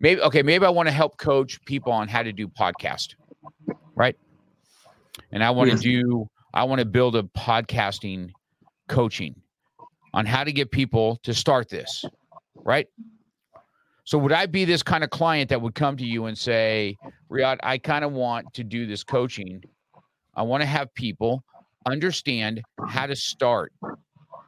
[0.01, 3.15] Maybe okay maybe i want to help coach people on how to do podcast
[3.95, 4.17] right?
[5.31, 8.31] And i want to do I want to build a podcasting
[8.89, 9.35] coaching
[10.13, 12.05] on how to get people to start this,
[12.55, 12.87] right?
[14.05, 16.97] So would I be this kind of client that would come to you and say,
[17.31, 19.63] Riyad, I kind of want to do this coaching.
[20.35, 21.43] I want to have people
[21.87, 23.73] understand how to start.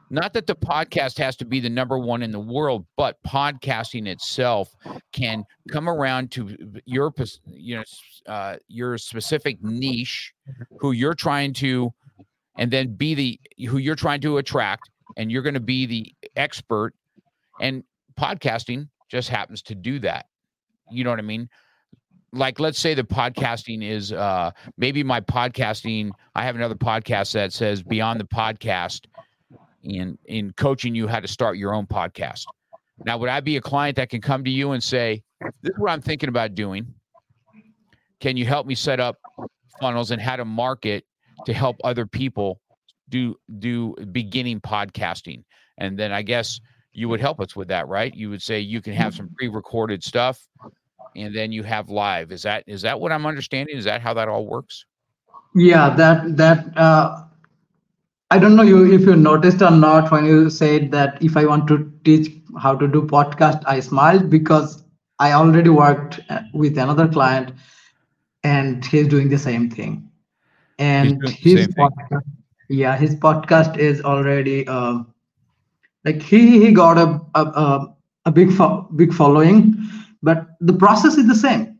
[0.09, 4.07] Not that the podcast has to be the number one in the world, but podcasting
[4.07, 4.73] itself
[5.11, 6.55] can come around to
[6.85, 7.11] your
[7.45, 7.83] you know
[8.27, 10.33] uh, your specific niche,
[10.79, 11.91] who you're trying to,
[12.57, 16.13] and then be the who you're trying to attract, and you're going to be the
[16.37, 16.93] expert.
[17.59, 17.83] And
[18.17, 20.25] podcasting just happens to do that.
[20.91, 21.49] You know what I mean?
[22.33, 26.11] Like, let's say the podcasting is uh, maybe my podcasting.
[26.35, 29.05] I have another podcast that says Beyond the Podcast
[29.83, 32.45] in in coaching you how to start your own podcast.
[33.05, 35.23] Now, would I be a client that can come to you and say,
[35.61, 36.93] "This is what I'm thinking about doing.
[38.19, 39.17] Can you help me set up
[39.79, 41.05] funnels and how to market
[41.45, 42.59] to help other people
[43.09, 45.43] do do beginning podcasting?"
[45.77, 46.59] And then I guess
[46.97, 48.11] you would help us with that, right?
[48.15, 50.43] You would say you can have some pre-recorded stuff
[51.15, 52.31] and then you have live.
[52.31, 53.77] Is that is that what I'm understanding?
[53.77, 54.83] Is that how that all works?
[55.53, 57.21] Yeah, that that uh,
[58.31, 61.45] I don't know you if you noticed or not when you said that if I
[61.45, 64.83] want to teach how to do podcast, I smiled because
[65.19, 67.53] I already worked uh, with another client
[68.43, 70.09] and he's doing the same thing.
[70.79, 72.23] And his podcast,
[72.69, 75.03] yeah, his podcast is already uh,
[76.07, 77.87] like he he got a a,
[78.25, 79.75] a big fo- big following,
[80.21, 81.79] but the process is the same.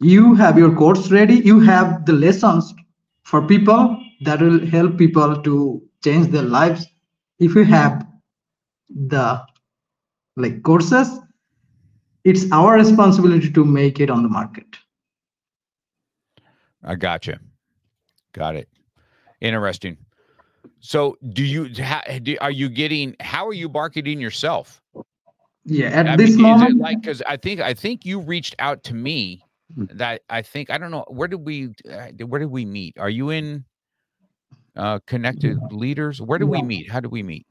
[0.00, 1.36] You have your course ready.
[1.50, 2.74] You have the lessons
[3.22, 6.86] for people that will help people to change their lives
[7.38, 8.06] if you have
[9.14, 9.44] the
[10.36, 11.08] like courses
[12.24, 14.78] it's our responsibility to make it on the market
[16.84, 17.36] i got you
[18.32, 18.68] got it
[19.40, 19.98] interesting
[20.80, 24.82] so do you how, do, are you getting how are you marketing yourself
[25.64, 28.84] yeah at I this mean, moment like because i think i think you reached out
[28.84, 29.44] to me
[29.74, 29.84] hmm.
[29.90, 33.10] that i think i don't know where did we uh, where did we meet are
[33.10, 33.64] you in
[34.76, 36.20] uh, connected leaders.
[36.20, 36.90] Where do we meet?
[36.90, 37.46] How do we meet?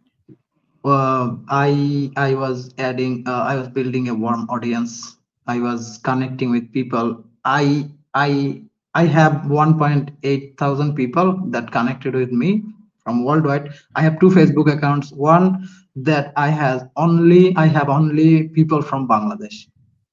[0.84, 3.24] Uh, I I was adding.
[3.28, 5.18] Uh, I was building a warm audience.
[5.48, 7.24] I was connecting with people.
[7.44, 8.62] I I
[8.94, 12.64] I have 1.8 thousand people that connected with me
[13.06, 13.74] from worldwide.
[13.96, 15.14] I have two Facebook accounts.
[15.14, 19.68] One that I have only I have only people from Bangladesh,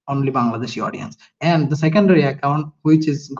[0.06, 3.34] only Bangladeshi audience, and the secondary account, which is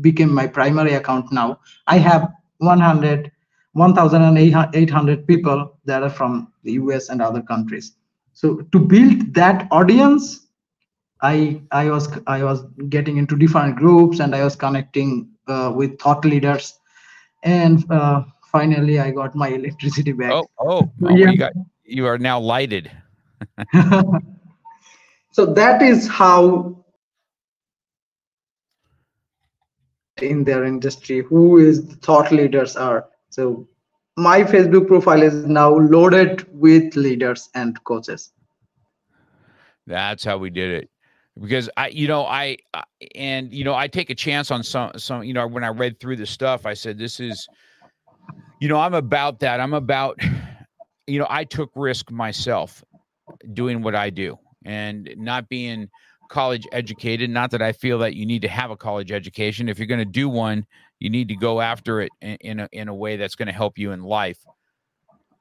[0.00, 1.60] became my primary account now.
[1.86, 3.30] I have 100
[3.74, 7.96] 1800 people that are from the us and other countries
[8.32, 10.48] so to build that audience
[11.22, 15.98] i i was i was getting into different groups and i was connecting uh, with
[15.98, 16.78] thought leaders
[17.44, 18.22] and uh,
[18.52, 20.32] finally i got my electricity back.
[20.32, 21.30] Oh oh, oh yeah.
[21.30, 21.52] you, got,
[21.84, 22.90] you are now lighted.
[25.32, 26.84] So that is how
[30.20, 33.08] in their industry who is the thought leaders are.
[33.30, 33.66] So
[34.16, 38.30] my facebook profile is now loaded with leaders and coaches.
[39.86, 40.90] That's how we did it.
[41.40, 42.58] Because i you know i
[43.14, 45.98] and you know i take a chance on some some you know when i read
[45.98, 47.48] through the stuff i said this is
[48.60, 50.18] you know i'm about that i'm about
[51.06, 52.84] you know i took risk myself
[53.52, 55.88] doing what i do and not being
[56.32, 57.30] college educated.
[57.30, 59.68] Not that I feel that you need to have a college education.
[59.68, 60.66] If you're going to do one,
[60.98, 63.52] you need to go after it in, in a, in a way that's going to
[63.52, 64.38] help you in life.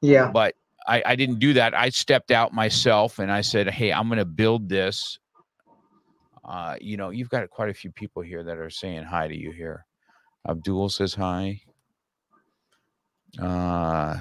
[0.01, 0.29] Yeah.
[0.31, 0.55] But
[0.85, 1.73] I, I didn't do that.
[1.73, 5.17] I stepped out myself and I said, Hey, I'm going to build this.
[6.43, 9.35] Uh, you know, you've got quite a few people here that are saying hi to
[9.35, 9.85] you here.
[10.47, 11.61] Abdul says hi.
[13.39, 14.17] Uh,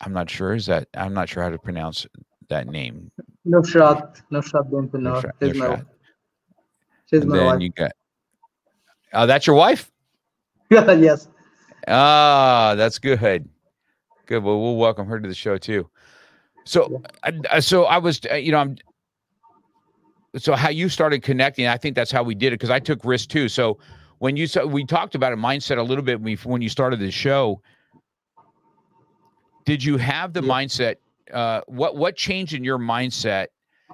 [0.00, 0.54] I'm not sure.
[0.54, 2.06] Is that I'm not sure how to pronounce
[2.48, 3.10] that name.
[3.46, 5.32] Nusrat, Nusrat bint Nusrat.
[5.42, 5.82] She's my,
[7.08, 7.60] she's my then wife.
[7.60, 7.92] you got.
[9.12, 9.90] Oh, that's your wife.
[10.70, 10.90] Yeah.
[10.92, 11.28] yes.
[11.88, 13.48] Ah, that's good.
[14.26, 14.44] Good.
[14.44, 15.88] Well, we'll welcome her to the show too.
[16.64, 17.60] So, yeah.
[17.60, 18.76] so I was, uh, you know, I'm.
[20.36, 21.66] So how you started connecting?
[21.66, 23.48] I think that's how we did it because I took risk too.
[23.48, 23.78] So
[24.20, 27.10] when you saw, we talked about a mindset a little bit when you started the
[27.10, 27.60] show.
[29.64, 30.48] Did you have the yeah.
[30.48, 30.96] mindset
[31.32, 33.46] uh, what what changed in your mindset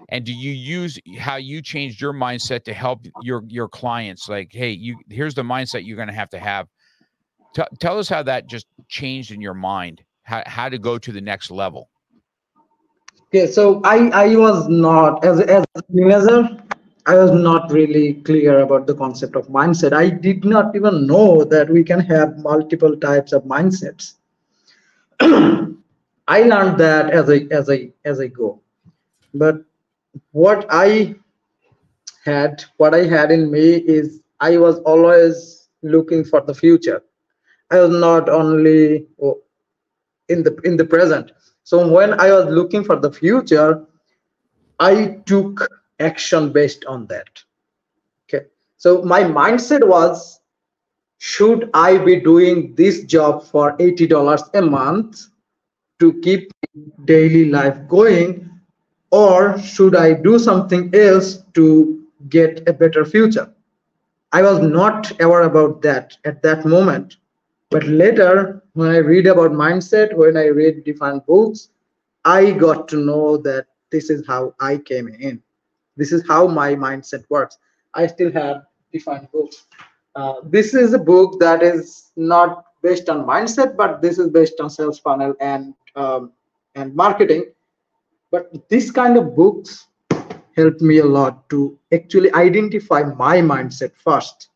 [0.09, 4.51] and do you use how you changed your mindset to help your your clients like
[4.53, 6.67] hey you here's the mindset you're going to have to have
[7.55, 11.13] T- tell us how that just changed in your mind how, how to go to
[11.13, 11.91] the next level
[13.29, 16.49] okay so i i was not as, as a teenager
[17.09, 19.93] I was not really clear about the concept of mindset.
[19.93, 24.15] I did not even know that we can have multiple types of mindsets.
[25.21, 28.61] I learned that as I as I as I go.
[29.33, 29.63] But
[30.33, 31.15] what I
[32.25, 37.03] had, what I had in me is I was always looking for the future.
[37.71, 39.39] I was not only oh,
[40.29, 41.31] in the in the present.
[41.63, 43.85] So when I was looking for the future,
[44.81, 45.69] I took
[46.01, 47.43] action based on that.
[48.29, 48.47] Okay.
[48.77, 50.41] So my mindset was
[51.19, 55.27] should I be doing this job for $80 a month
[55.99, 56.53] to keep
[57.05, 58.51] daily life going
[59.11, 63.51] or should I do something else to get a better future?
[64.33, 67.17] I was not aware about that at that moment.
[67.71, 71.71] But later, when I read about mindset, when I read different books,
[72.25, 75.43] I got to know that this is how I came in.
[75.97, 77.59] This is how my mindset works.
[77.95, 79.67] I still have different books.
[80.15, 84.61] Uh, this is a book that is not based on mindset, but this is based
[84.61, 86.33] on sales funnel and um,
[86.75, 87.45] and marketing.
[88.31, 89.87] But this kind of books
[90.57, 94.49] helped me a lot to actually identify my mindset first,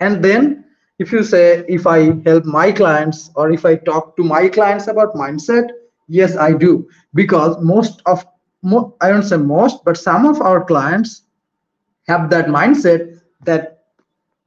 [0.00, 0.64] and then
[0.98, 4.86] if you say if I help my clients or if I talk to my clients
[4.86, 5.68] about mindset,
[6.08, 8.26] yes, I do because most of
[9.00, 11.22] I don't say most, but some of our clients
[12.08, 13.84] have that mindset that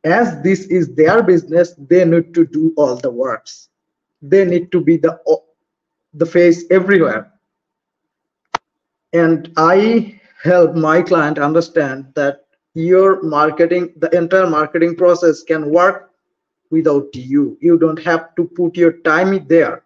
[0.03, 3.69] as this is their business, they need to do all the works.
[4.21, 5.19] They need to be the
[6.13, 7.31] the face everywhere.
[9.13, 16.11] And I help my client understand that your marketing, the entire marketing process can work
[16.71, 17.57] without you.
[17.61, 19.83] You don't have to put your time there.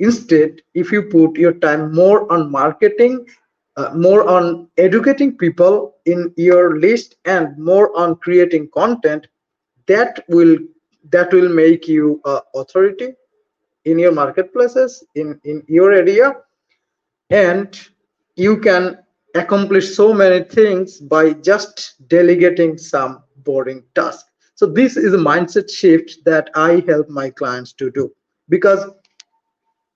[0.00, 3.26] Instead, if you put your time more on marketing
[3.76, 9.26] uh, more on educating people in your list and more on creating content
[9.86, 10.56] that will
[11.10, 13.12] that will make you uh, authority
[13.84, 16.36] in your marketplaces in in your area.
[17.30, 17.78] And
[18.36, 18.98] you can
[19.34, 24.26] accomplish so many things by just delegating some boring task.
[24.54, 28.12] So this is a mindset shift that i help my clients to do
[28.48, 28.90] because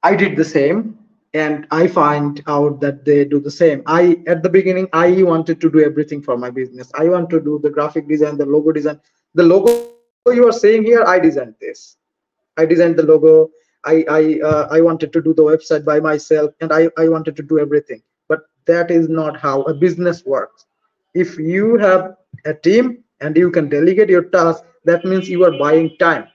[0.03, 0.99] i did the same
[1.35, 3.83] and i find out that they do the same.
[3.87, 6.91] I at the beginning i wanted to do everything for my business.
[6.95, 9.01] I want to do the graphic design the logo design.
[9.35, 9.91] The logo
[10.27, 11.97] you are saying here i designed this.
[12.57, 13.51] I designed the logo.
[13.85, 17.37] I i uh, i wanted to do the website by myself and i i wanted
[17.37, 18.03] to do everything.
[18.29, 20.65] But that is not how a business works.
[21.15, 22.17] If you have
[22.47, 26.29] a team and you can delegate your task that means you are buying time.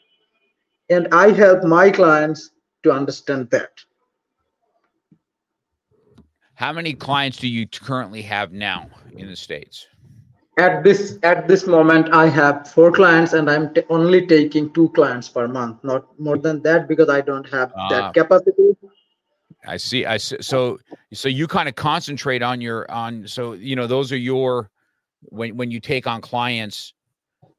[0.89, 2.51] And i help my clients
[2.83, 3.71] to understand that
[6.55, 9.87] how many clients do you currently have now in the states?
[10.59, 15.27] At this at this moment, I have four clients, and I'm only taking two clients
[15.27, 18.77] per month, not more than that, because I don't have uh, that capacity.
[19.65, 20.05] I see.
[20.05, 20.37] I see.
[20.41, 20.79] So
[21.11, 23.27] so you kind of concentrate on your on.
[23.27, 24.69] So you know those are your
[25.21, 26.93] when when you take on clients,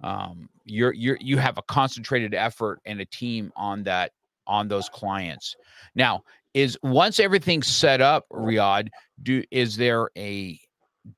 [0.04, 4.12] um, you're you're you have a concentrated effort and a team on that
[4.46, 5.56] on those clients.
[5.96, 6.22] Now,
[6.54, 8.88] is once everything's set up, Riyad,
[9.22, 10.58] do is there a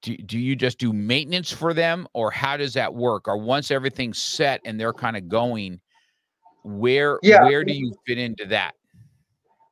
[0.02, 3.28] do, do you just do maintenance for them or how does that work?
[3.28, 5.80] Or once everything's set and they're kind of going,
[6.64, 7.44] where yeah.
[7.44, 8.74] where do you fit into that?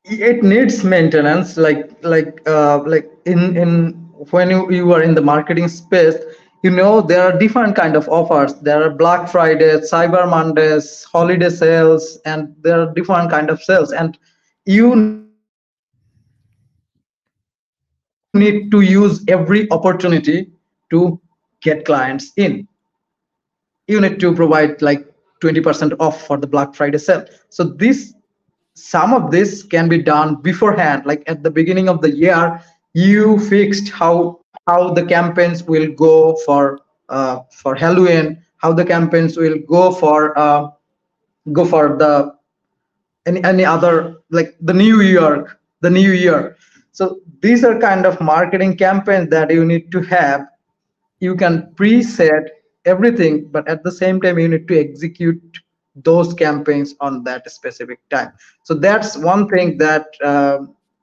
[0.04, 3.92] It needs maintenance, like like uh like in in
[4.30, 6.16] when you, you are in the marketing space,
[6.64, 11.50] you know there are different kind of offers there are black friday cyber mondays holiday
[11.50, 14.18] sales and there are different kind of sales and
[14.64, 15.23] you
[18.35, 20.51] need to use every opportunity
[20.91, 21.20] to
[21.61, 22.68] get clients in.
[23.87, 25.07] You need to provide like
[25.41, 27.24] 20% off for the Black Friday sale.
[27.51, 28.14] So this
[28.74, 32.61] some of this can be done beforehand, like at the beginning of the year,
[32.93, 39.37] you fixed how how the campaigns will go for uh, for Halloween, how the campaigns
[39.37, 40.68] will go for uh,
[41.53, 42.35] go for the
[43.26, 46.57] any any other like the New Year, the New Year.
[46.93, 50.47] So these are kind of marketing campaigns that you need to have.
[51.20, 52.49] You can preset
[52.86, 55.59] everything, but at the same time, you need to execute
[55.95, 58.32] those campaigns on that specific time.
[58.62, 60.61] So that's one thing that uh,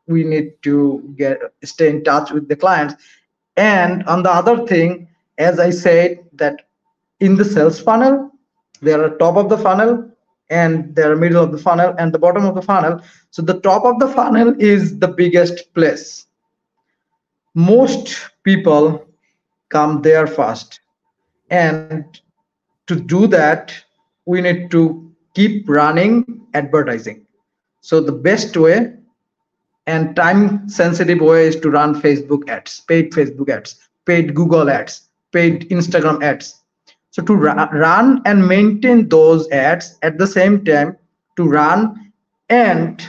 [0.08, 2.96] we need to get stay in touch with the clients.
[3.56, 6.70] And on the other thing, as I said, that
[7.20, 8.32] in the sales funnel,
[8.82, 10.10] there are top of the funnel
[10.50, 13.00] and there are middle of the funnel and the bottom of the funnel.
[13.30, 16.26] So the top of the funnel is the biggest place.
[17.56, 19.06] Most people
[19.70, 20.80] come there first.
[21.52, 22.20] and
[22.88, 23.74] to do that
[24.26, 24.82] we need to
[25.36, 26.24] keep running
[26.54, 27.26] advertising
[27.82, 28.94] so the best way
[29.88, 33.76] and time sensitive way is to run facebook ads paid facebook ads
[34.06, 36.56] paid google ads paid instagram ads
[37.12, 40.98] so to run and maintain those ads at the same time
[41.36, 42.12] to run
[42.50, 43.08] and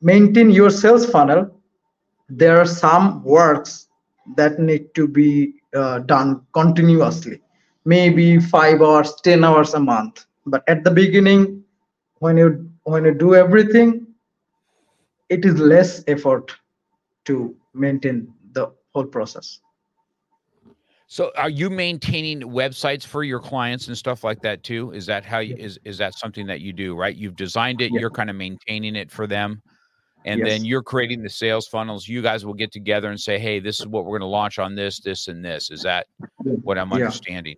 [0.00, 1.50] maintain your sales funnel
[2.36, 3.88] there are some works
[4.36, 7.40] that need to be uh, done continuously
[7.84, 11.62] maybe five hours ten hours a month but at the beginning
[12.20, 14.06] when you when you do everything
[15.28, 16.52] it is less effort
[17.24, 19.60] to maintain the whole process
[21.12, 24.92] so are you maintaining websites for your clients and stuff like that too?
[24.92, 27.14] Is that how you is is that something that you do, right?
[27.14, 28.00] You've designed it, yeah.
[28.00, 29.60] you're kind of maintaining it for them.
[30.24, 30.48] And yes.
[30.48, 32.06] then you're creating the sales funnels.
[32.06, 34.58] You guys will get together and say, "Hey, this is what we're going to launch
[34.58, 36.06] on this, this, and this." Is that
[36.62, 36.96] what I'm yeah.
[36.96, 37.56] understanding?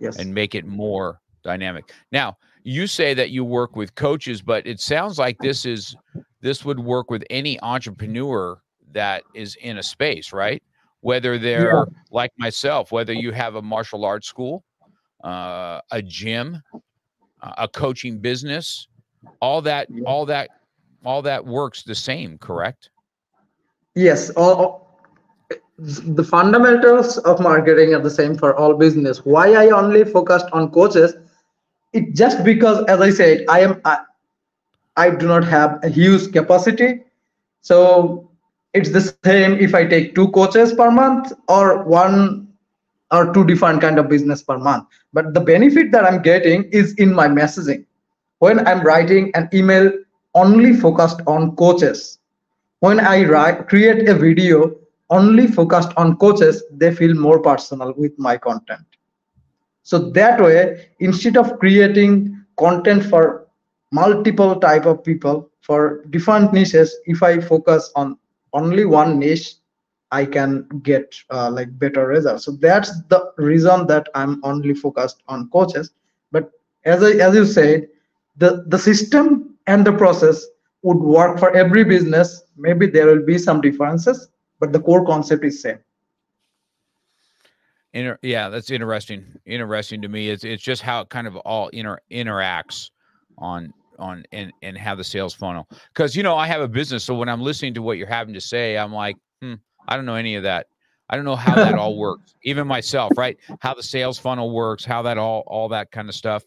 [0.00, 0.16] Yes.
[0.16, 1.92] And make it more dynamic.
[2.12, 5.96] Now, you say that you work with coaches, but it sounds like this is
[6.40, 8.60] this would work with any entrepreneur
[8.92, 10.62] that is in a space, right?
[11.06, 11.84] whether they're yeah.
[12.10, 14.64] like myself, whether you have a martial arts school,
[15.22, 16.60] uh, a gym,
[17.42, 18.88] a coaching business,
[19.40, 20.48] all that, all that,
[21.06, 22.90] all that works the same, correct?
[23.94, 25.00] Yes, all,
[25.78, 29.24] the fundamentals of marketing are the same for all business.
[29.24, 31.14] Why I only focused on coaches?
[31.92, 33.98] It just because, as I said, I am I,
[34.96, 37.04] I do not have a huge capacity,
[37.60, 38.28] so
[38.76, 42.46] it's the same if i take two coaches per month or one
[43.10, 46.92] or two different kind of business per month but the benefit that i'm getting is
[46.94, 47.84] in my messaging
[48.40, 49.90] when i'm writing an email
[50.36, 52.18] only focused on coaches.
[52.80, 54.76] When i write create a video
[55.10, 58.86] only focused on coaches they feel more personal with my content.
[59.82, 63.46] So that way instead of creating content for
[63.92, 68.18] multiple type of people for different niches if i focus on
[68.52, 69.54] only one niche
[70.12, 72.44] i can get uh, like better results.
[72.44, 75.92] So that's the reason that i'm only focused on coaches.
[76.32, 76.50] But
[76.84, 77.88] as I, as you said
[78.36, 80.44] the the system and the process
[80.82, 82.44] would work for every business.
[82.56, 84.28] Maybe there will be some differences
[84.60, 85.78] but the core concept is same.
[87.92, 90.28] Inter- yeah that's interesting interesting to me.
[90.28, 92.90] It's, it's just how it kind of all inter- interacts
[93.38, 97.02] on on and and have the sales funnel because you know i have a business
[97.02, 99.54] so when i'm listening to what you're having to say i'm like hmm,
[99.88, 100.66] i don't know any of that.
[101.08, 103.38] I don't know how that all works even myself right?
[103.60, 106.44] How the sales funnel works how that all all that kind of stuff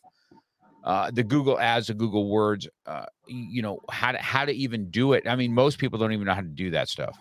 [0.83, 4.89] uh, the google ads the google words uh, you know how to how to even
[4.89, 7.17] do it i mean most people don't even know how to do that stuff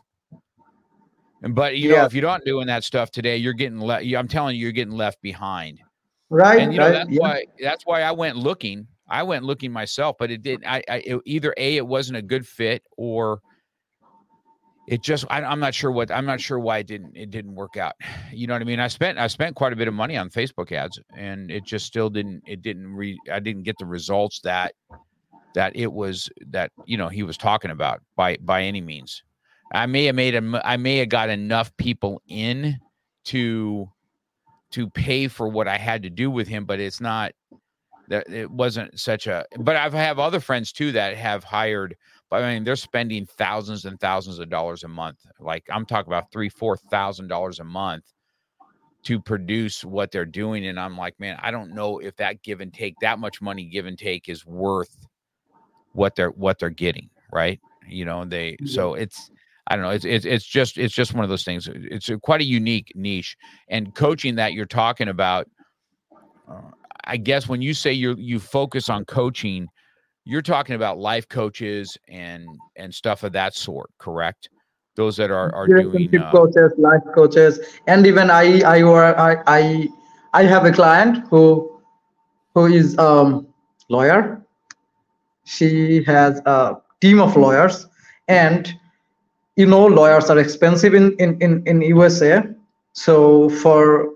[1.43, 1.97] and but you yeah.
[1.97, 4.73] know if you're not doing that stuff today you're getting left i'm telling you you're
[4.73, 5.81] getting left behind
[6.31, 7.21] right and you know right, that's yeah.
[7.21, 10.63] why that's why i went looking I went looking myself, but it did.
[10.67, 13.41] I, I it, either a it wasn't a good fit or
[14.89, 17.55] it just I, am not sure what I'm not sure why it didn't it didn't
[17.55, 17.95] work out.
[18.31, 18.79] You know what I mean?
[18.79, 21.87] I spent I spent quite a bit of money on Facebook ads, and it just
[21.87, 24.75] still didn't it didn't re I didn't get the results that
[25.55, 29.23] that it was that you know he was talking about by by any means.
[29.73, 32.79] I may have made a I may have got enough people in
[33.25, 33.89] to
[34.73, 37.33] to pay for what I had to do with him, but it's not
[38.09, 41.95] that it wasn't such a but i have other friends too that have hired
[42.31, 46.13] but i mean they're spending thousands and thousands of dollars a month like i'm talking
[46.13, 48.05] about three four thousand dollars a month
[49.03, 52.61] to produce what they're doing and i'm like man i don't know if that give
[52.61, 55.07] and take that much money give and take is worth
[55.93, 59.31] what they're what they're getting right you know they so it's
[59.69, 59.91] I don't know.
[59.91, 61.69] It's, it's it's just it's just one of those things.
[61.73, 63.37] It's a, quite a unique niche,
[63.69, 65.47] and coaching that you're talking about.
[66.51, 66.71] Uh,
[67.05, 69.69] I guess when you say you you focus on coaching,
[70.29, 74.51] you're talking about life coaches and and stuff of that sort, correct?
[74.95, 79.89] Those that are are doing uh, coaches, life coaches, and even I I I I
[80.35, 81.81] I have a client who
[82.53, 83.47] who is um
[83.89, 84.45] lawyer.
[85.47, 87.87] She has a team of lawyers,
[88.29, 88.71] and
[89.57, 92.43] you know lawyers are expensive in in in, in USA.
[92.93, 94.11] So for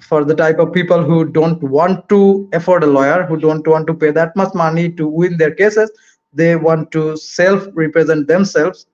[0.00, 3.86] for the type of people who don't want to afford a lawyer, who don't want
[3.86, 5.90] to pay that much money to win their cases.
[6.32, 8.86] They want to self represent themselves.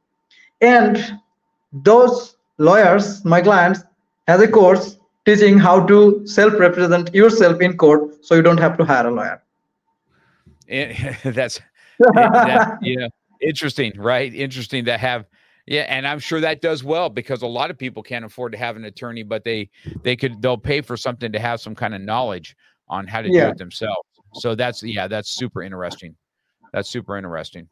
[0.60, 1.18] And
[1.72, 3.80] those lawyers, my clients,
[4.28, 8.76] has a course teaching how to self represent yourself in court so you don't have
[8.78, 9.42] to hire a lawyer.
[10.68, 11.60] Eh, that's,
[11.98, 13.08] that, yeah,
[13.40, 14.34] interesting, right?
[14.34, 15.26] Interesting to have
[15.70, 18.58] Yeah, and I'm sure that does well because a lot of people can't afford to
[18.58, 19.70] have an attorney, but they
[20.02, 22.56] they could they'll pay for something to have some kind of knowledge
[22.88, 23.44] on how to yeah.
[23.44, 24.00] do it themselves.
[24.34, 26.16] So that's yeah, that's super interesting.
[26.72, 27.68] That's super interesting.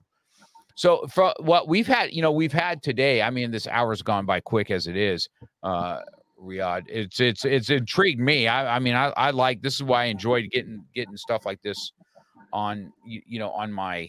[0.76, 3.20] So for what we've had, you know, we've had today.
[3.20, 5.28] I mean, this hour's gone by quick as it is.
[5.64, 5.98] Uh,
[6.40, 8.46] Riyad, it's it's it's intrigued me.
[8.46, 11.60] I, I mean, I, I like this is why I enjoyed getting getting stuff like
[11.62, 11.90] this
[12.52, 14.08] on you, you know on my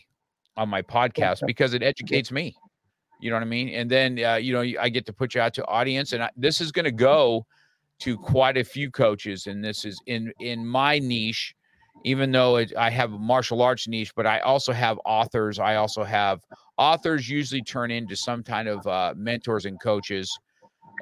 [0.57, 2.55] on my podcast because it educates me.
[3.19, 3.69] You know what I mean?
[3.69, 6.29] And then uh, you know I get to put you out to audience, and I,
[6.37, 7.45] this is going to go
[7.99, 11.55] to quite a few coaches, and this is in in my niche.
[12.05, 15.59] Even though it, I have a martial arts niche, but I also have authors.
[15.59, 16.39] I also have
[16.77, 20.39] authors usually turn into some kind of uh, mentors and coaches.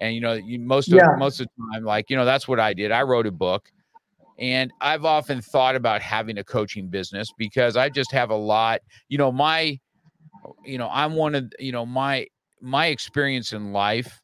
[0.02, 1.16] And you know, you, most of yeah.
[1.18, 2.92] most of the time, like you know, that's what I did.
[2.92, 3.72] I wrote a book,
[4.40, 8.82] and I've often thought about having a coaching business because I just have a lot.
[9.08, 9.80] You know, my
[10.66, 12.28] you know, I'm one of, you know, my
[12.62, 14.22] my experience in life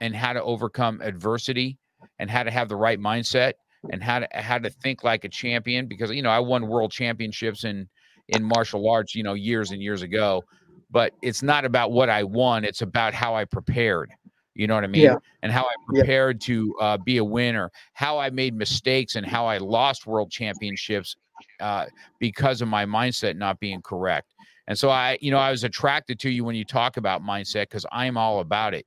[0.00, 1.78] and how to overcome adversity
[2.18, 3.54] and how to have the right mindset
[3.90, 6.92] and how to how to think like a champion because you know I won world
[6.92, 7.88] championships in
[8.28, 10.42] in martial arts you know years and years ago
[10.90, 14.10] but it's not about what I won it's about how I prepared
[14.54, 15.16] you know what I mean yeah.
[15.42, 16.46] and how I prepared yeah.
[16.46, 21.16] to uh, be a winner how I made mistakes and how I lost world championships
[21.60, 21.86] uh,
[22.18, 24.34] because of my mindset not being correct
[24.68, 27.62] and so I, you know, I was attracted to you when you talk about mindset
[27.62, 28.86] because I'm all about it.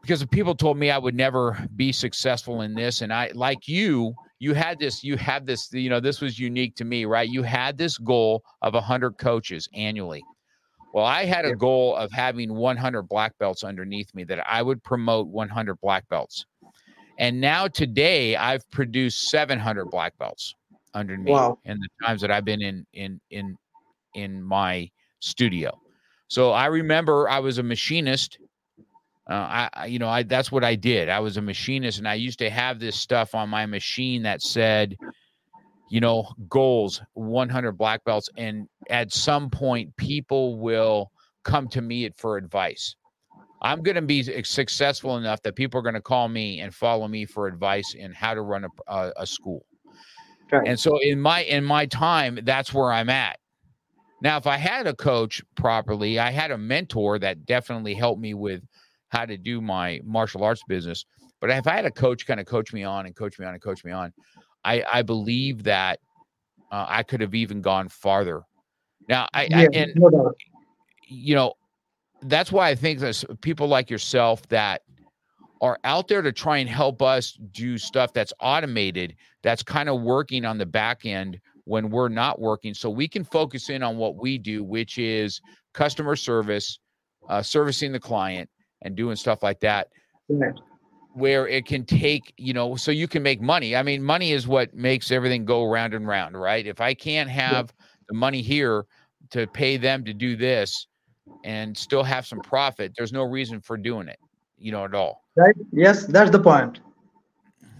[0.00, 3.68] Because if people told me I would never be successful in this, and I, like
[3.68, 7.28] you, you had this, you had this, you know, this was unique to me, right?
[7.28, 10.22] You had this goal of 100 coaches annually.
[10.94, 14.82] Well, I had a goal of having 100 black belts underneath me that I would
[14.82, 16.46] promote 100 black belts.
[17.18, 20.54] And now today I've produced 700 black belts
[20.94, 21.58] under me wow.
[21.64, 23.58] in the times that I've been in in in
[24.14, 24.90] in my
[25.20, 25.80] studio.
[26.28, 28.38] So I remember I was a machinist.
[29.28, 31.08] Uh, I, you know, I that's what I did.
[31.08, 34.42] I was a machinist, and I used to have this stuff on my machine that
[34.42, 34.96] said,
[35.88, 41.10] you know, goals, 100 black belts, and at some point, people will
[41.42, 42.96] come to me for advice.
[43.62, 47.08] I'm going to be successful enough that people are going to call me and follow
[47.08, 49.64] me for advice in how to run a, a, a school.
[50.66, 53.38] And so in my in my time, that's where I'm at.
[54.24, 58.32] Now, if I had a coach properly, I had a mentor that definitely helped me
[58.32, 58.62] with
[59.08, 61.04] how to do my martial arts business.
[61.42, 63.52] But if I had a coach kind of coach me on and coach me on
[63.52, 64.14] and coach me on,
[64.64, 66.00] I, I believe that
[66.72, 68.44] uh, I could have even gone farther.
[69.10, 70.32] Now, I, yeah, I and no
[71.06, 71.52] you know,
[72.22, 74.80] that's why I think that people like yourself that
[75.60, 80.00] are out there to try and help us do stuff that's automated, that's kind of
[80.00, 83.96] working on the back end when we're not working so we can focus in on
[83.96, 85.40] what we do which is
[85.72, 86.78] customer service
[87.28, 88.48] uh, servicing the client
[88.82, 89.88] and doing stuff like that
[90.28, 90.54] right.
[91.14, 93.74] where it can take you know so you can make money.
[93.74, 96.66] I mean money is what makes everything go round and round right?
[96.66, 97.84] If i can't have yeah.
[98.08, 98.86] the money here
[99.30, 100.86] to pay them to do this
[101.44, 104.18] and still have some profit there's no reason for doing it
[104.58, 105.24] you know at all.
[105.36, 105.54] Right?
[105.72, 106.80] Yes that's the point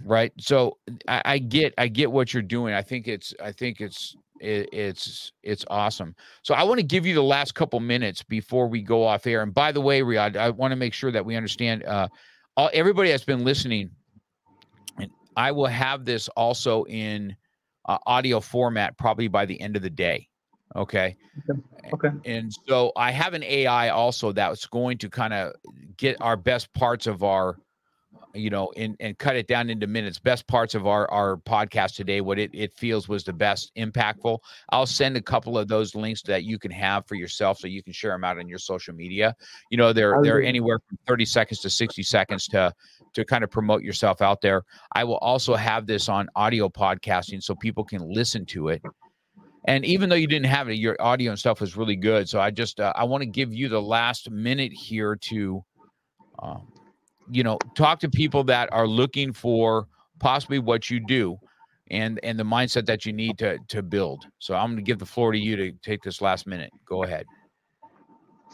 [0.05, 0.31] right?
[0.39, 0.77] So
[1.07, 4.69] I, I, get i get what you're doing i think it's i think it's it,
[4.71, 6.15] it's it's awesome.
[6.43, 9.41] So i want to give you the last couple minutes before we go off air
[9.41, 12.07] and by the way riyad i want to make sure that we understand uh
[12.57, 13.89] all, everybody that's been listening
[14.99, 17.35] and i will have this also in
[17.87, 20.27] uh, audio format probably by the end of the day
[20.75, 21.15] okay?
[21.93, 25.53] Okay and so i have an ai also that's going to kind of
[25.97, 27.57] get our best parts of our
[28.35, 30.19] you know, and and cut it down into minutes.
[30.19, 34.39] Best parts of our our podcast today, what it it feels was the best impactful.
[34.69, 37.81] I'll send a couple of those links that you can have for yourself, so you
[37.81, 39.35] can share them out on your social media.
[39.69, 42.73] You know, they're they're anywhere from thirty seconds to sixty seconds to
[43.13, 44.63] to kind of promote yourself out there.
[44.93, 48.81] I will also have this on audio podcasting, so people can listen to it.
[49.67, 52.29] And even though you didn't have it, your audio and stuff was really good.
[52.29, 55.63] So I just uh, I want to give you the last minute here to.
[56.37, 56.67] Um,
[57.29, 59.87] you know, talk to people that are looking for
[60.19, 61.37] possibly what you do
[61.91, 64.25] and and the mindset that you need to to build.
[64.39, 66.71] So I'm going to give the floor to you to take this last minute.
[66.85, 67.25] Go ahead.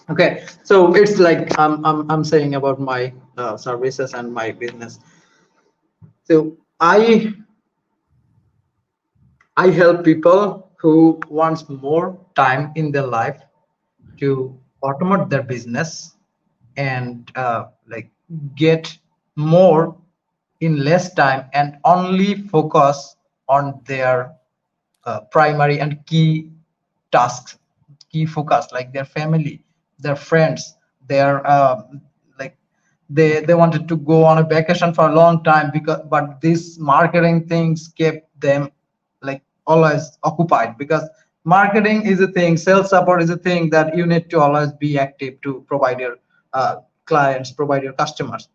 [0.10, 5.00] Okay, so it's like I'm I'm I'm saying about my uh, services and my business.
[6.24, 7.34] So I
[9.56, 13.40] I help people who wants more time in their life
[14.18, 16.16] to automate their business
[16.78, 18.10] and uh, like
[18.56, 18.98] get
[19.36, 19.96] more
[20.60, 23.16] in less time and only focus
[23.48, 24.34] on their
[25.06, 26.50] uh, primary and key
[27.12, 27.58] tasks
[28.12, 29.64] key focus like their family
[30.00, 30.76] their friends
[31.08, 31.82] they're uh,
[32.40, 32.58] like
[33.10, 36.80] they they wanted to go on a vacation for a long time because but these
[36.80, 38.70] marketing things kept them
[39.22, 41.08] like always occupied because
[41.44, 44.98] marketing is a thing sales support is a thing that you need to always be
[44.98, 46.16] active to provide your
[46.54, 46.76] uh,
[47.12, 48.47] clients provide your customers.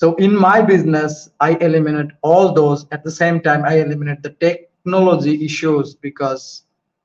[0.00, 2.86] So in my business i eliminate all those.
[2.96, 6.44] At the same time i eliminate the technology issues because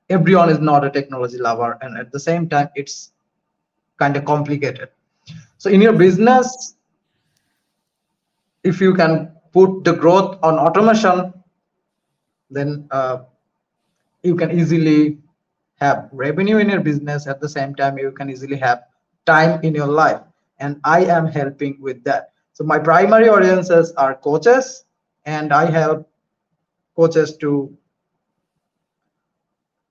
[0.09, 2.97] everyone is not a technology lover and at the same time it's
[3.97, 4.89] kind of complicated.
[5.57, 6.75] So in your business
[8.63, 11.33] if you can put the growth on automation
[12.51, 13.17] then uh,
[14.21, 15.17] you can easily
[15.81, 17.25] have revenue in your business.
[17.25, 18.83] At the same time you can easily have
[19.25, 20.21] time in your life
[20.59, 22.31] and i am helping with that.
[22.53, 24.85] So my primary audiences are coaches
[25.25, 26.09] and i help
[26.95, 27.75] coaches to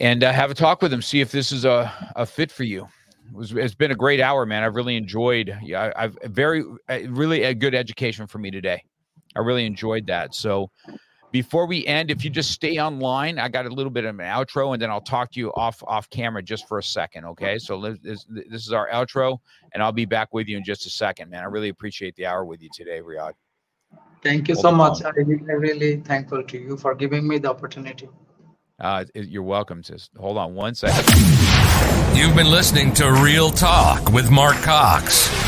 [0.00, 1.02] and uh, have a talk with him.
[1.02, 2.88] See if this is a, a fit for you.
[3.28, 4.62] It was, it's been a great hour, man.
[4.62, 5.56] I've really enjoyed.
[5.62, 6.64] Yeah, I've very
[7.08, 8.82] really a good education for me today.
[9.34, 10.34] I really enjoyed that.
[10.34, 10.70] So
[11.32, 14.24] before we end, if you just stay online, I got a little bit of an
[14.24, 17.24] outro, and then I'll talk to you off off camera just for a second.
[17.24, 19.38] Okay, so this, this is our outro,
[19.72, 21.40] and I'll be back with you in just a second, man.
[21.40, 23.32] I really appreciate the hour with you today, Riyad.
[24.22, 25.02] Thank you Hold so much.
[25.04, 28.08] I'm really thankful to you for giving me the opportunity.
[28.78, 29.82] Uh, you're welcome.
[29.82, 31.06] Just hold on one second.
[32.16, 35.41] You've been listening to Real Talk with Mark Cox.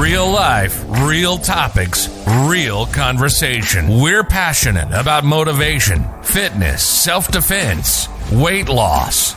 [0.00, 2.08] Real life, real topics,
[2.46, 4.00] real conversation.
[4.00, 9.36] We're passionate about motivation, fitness, self defense, weight loss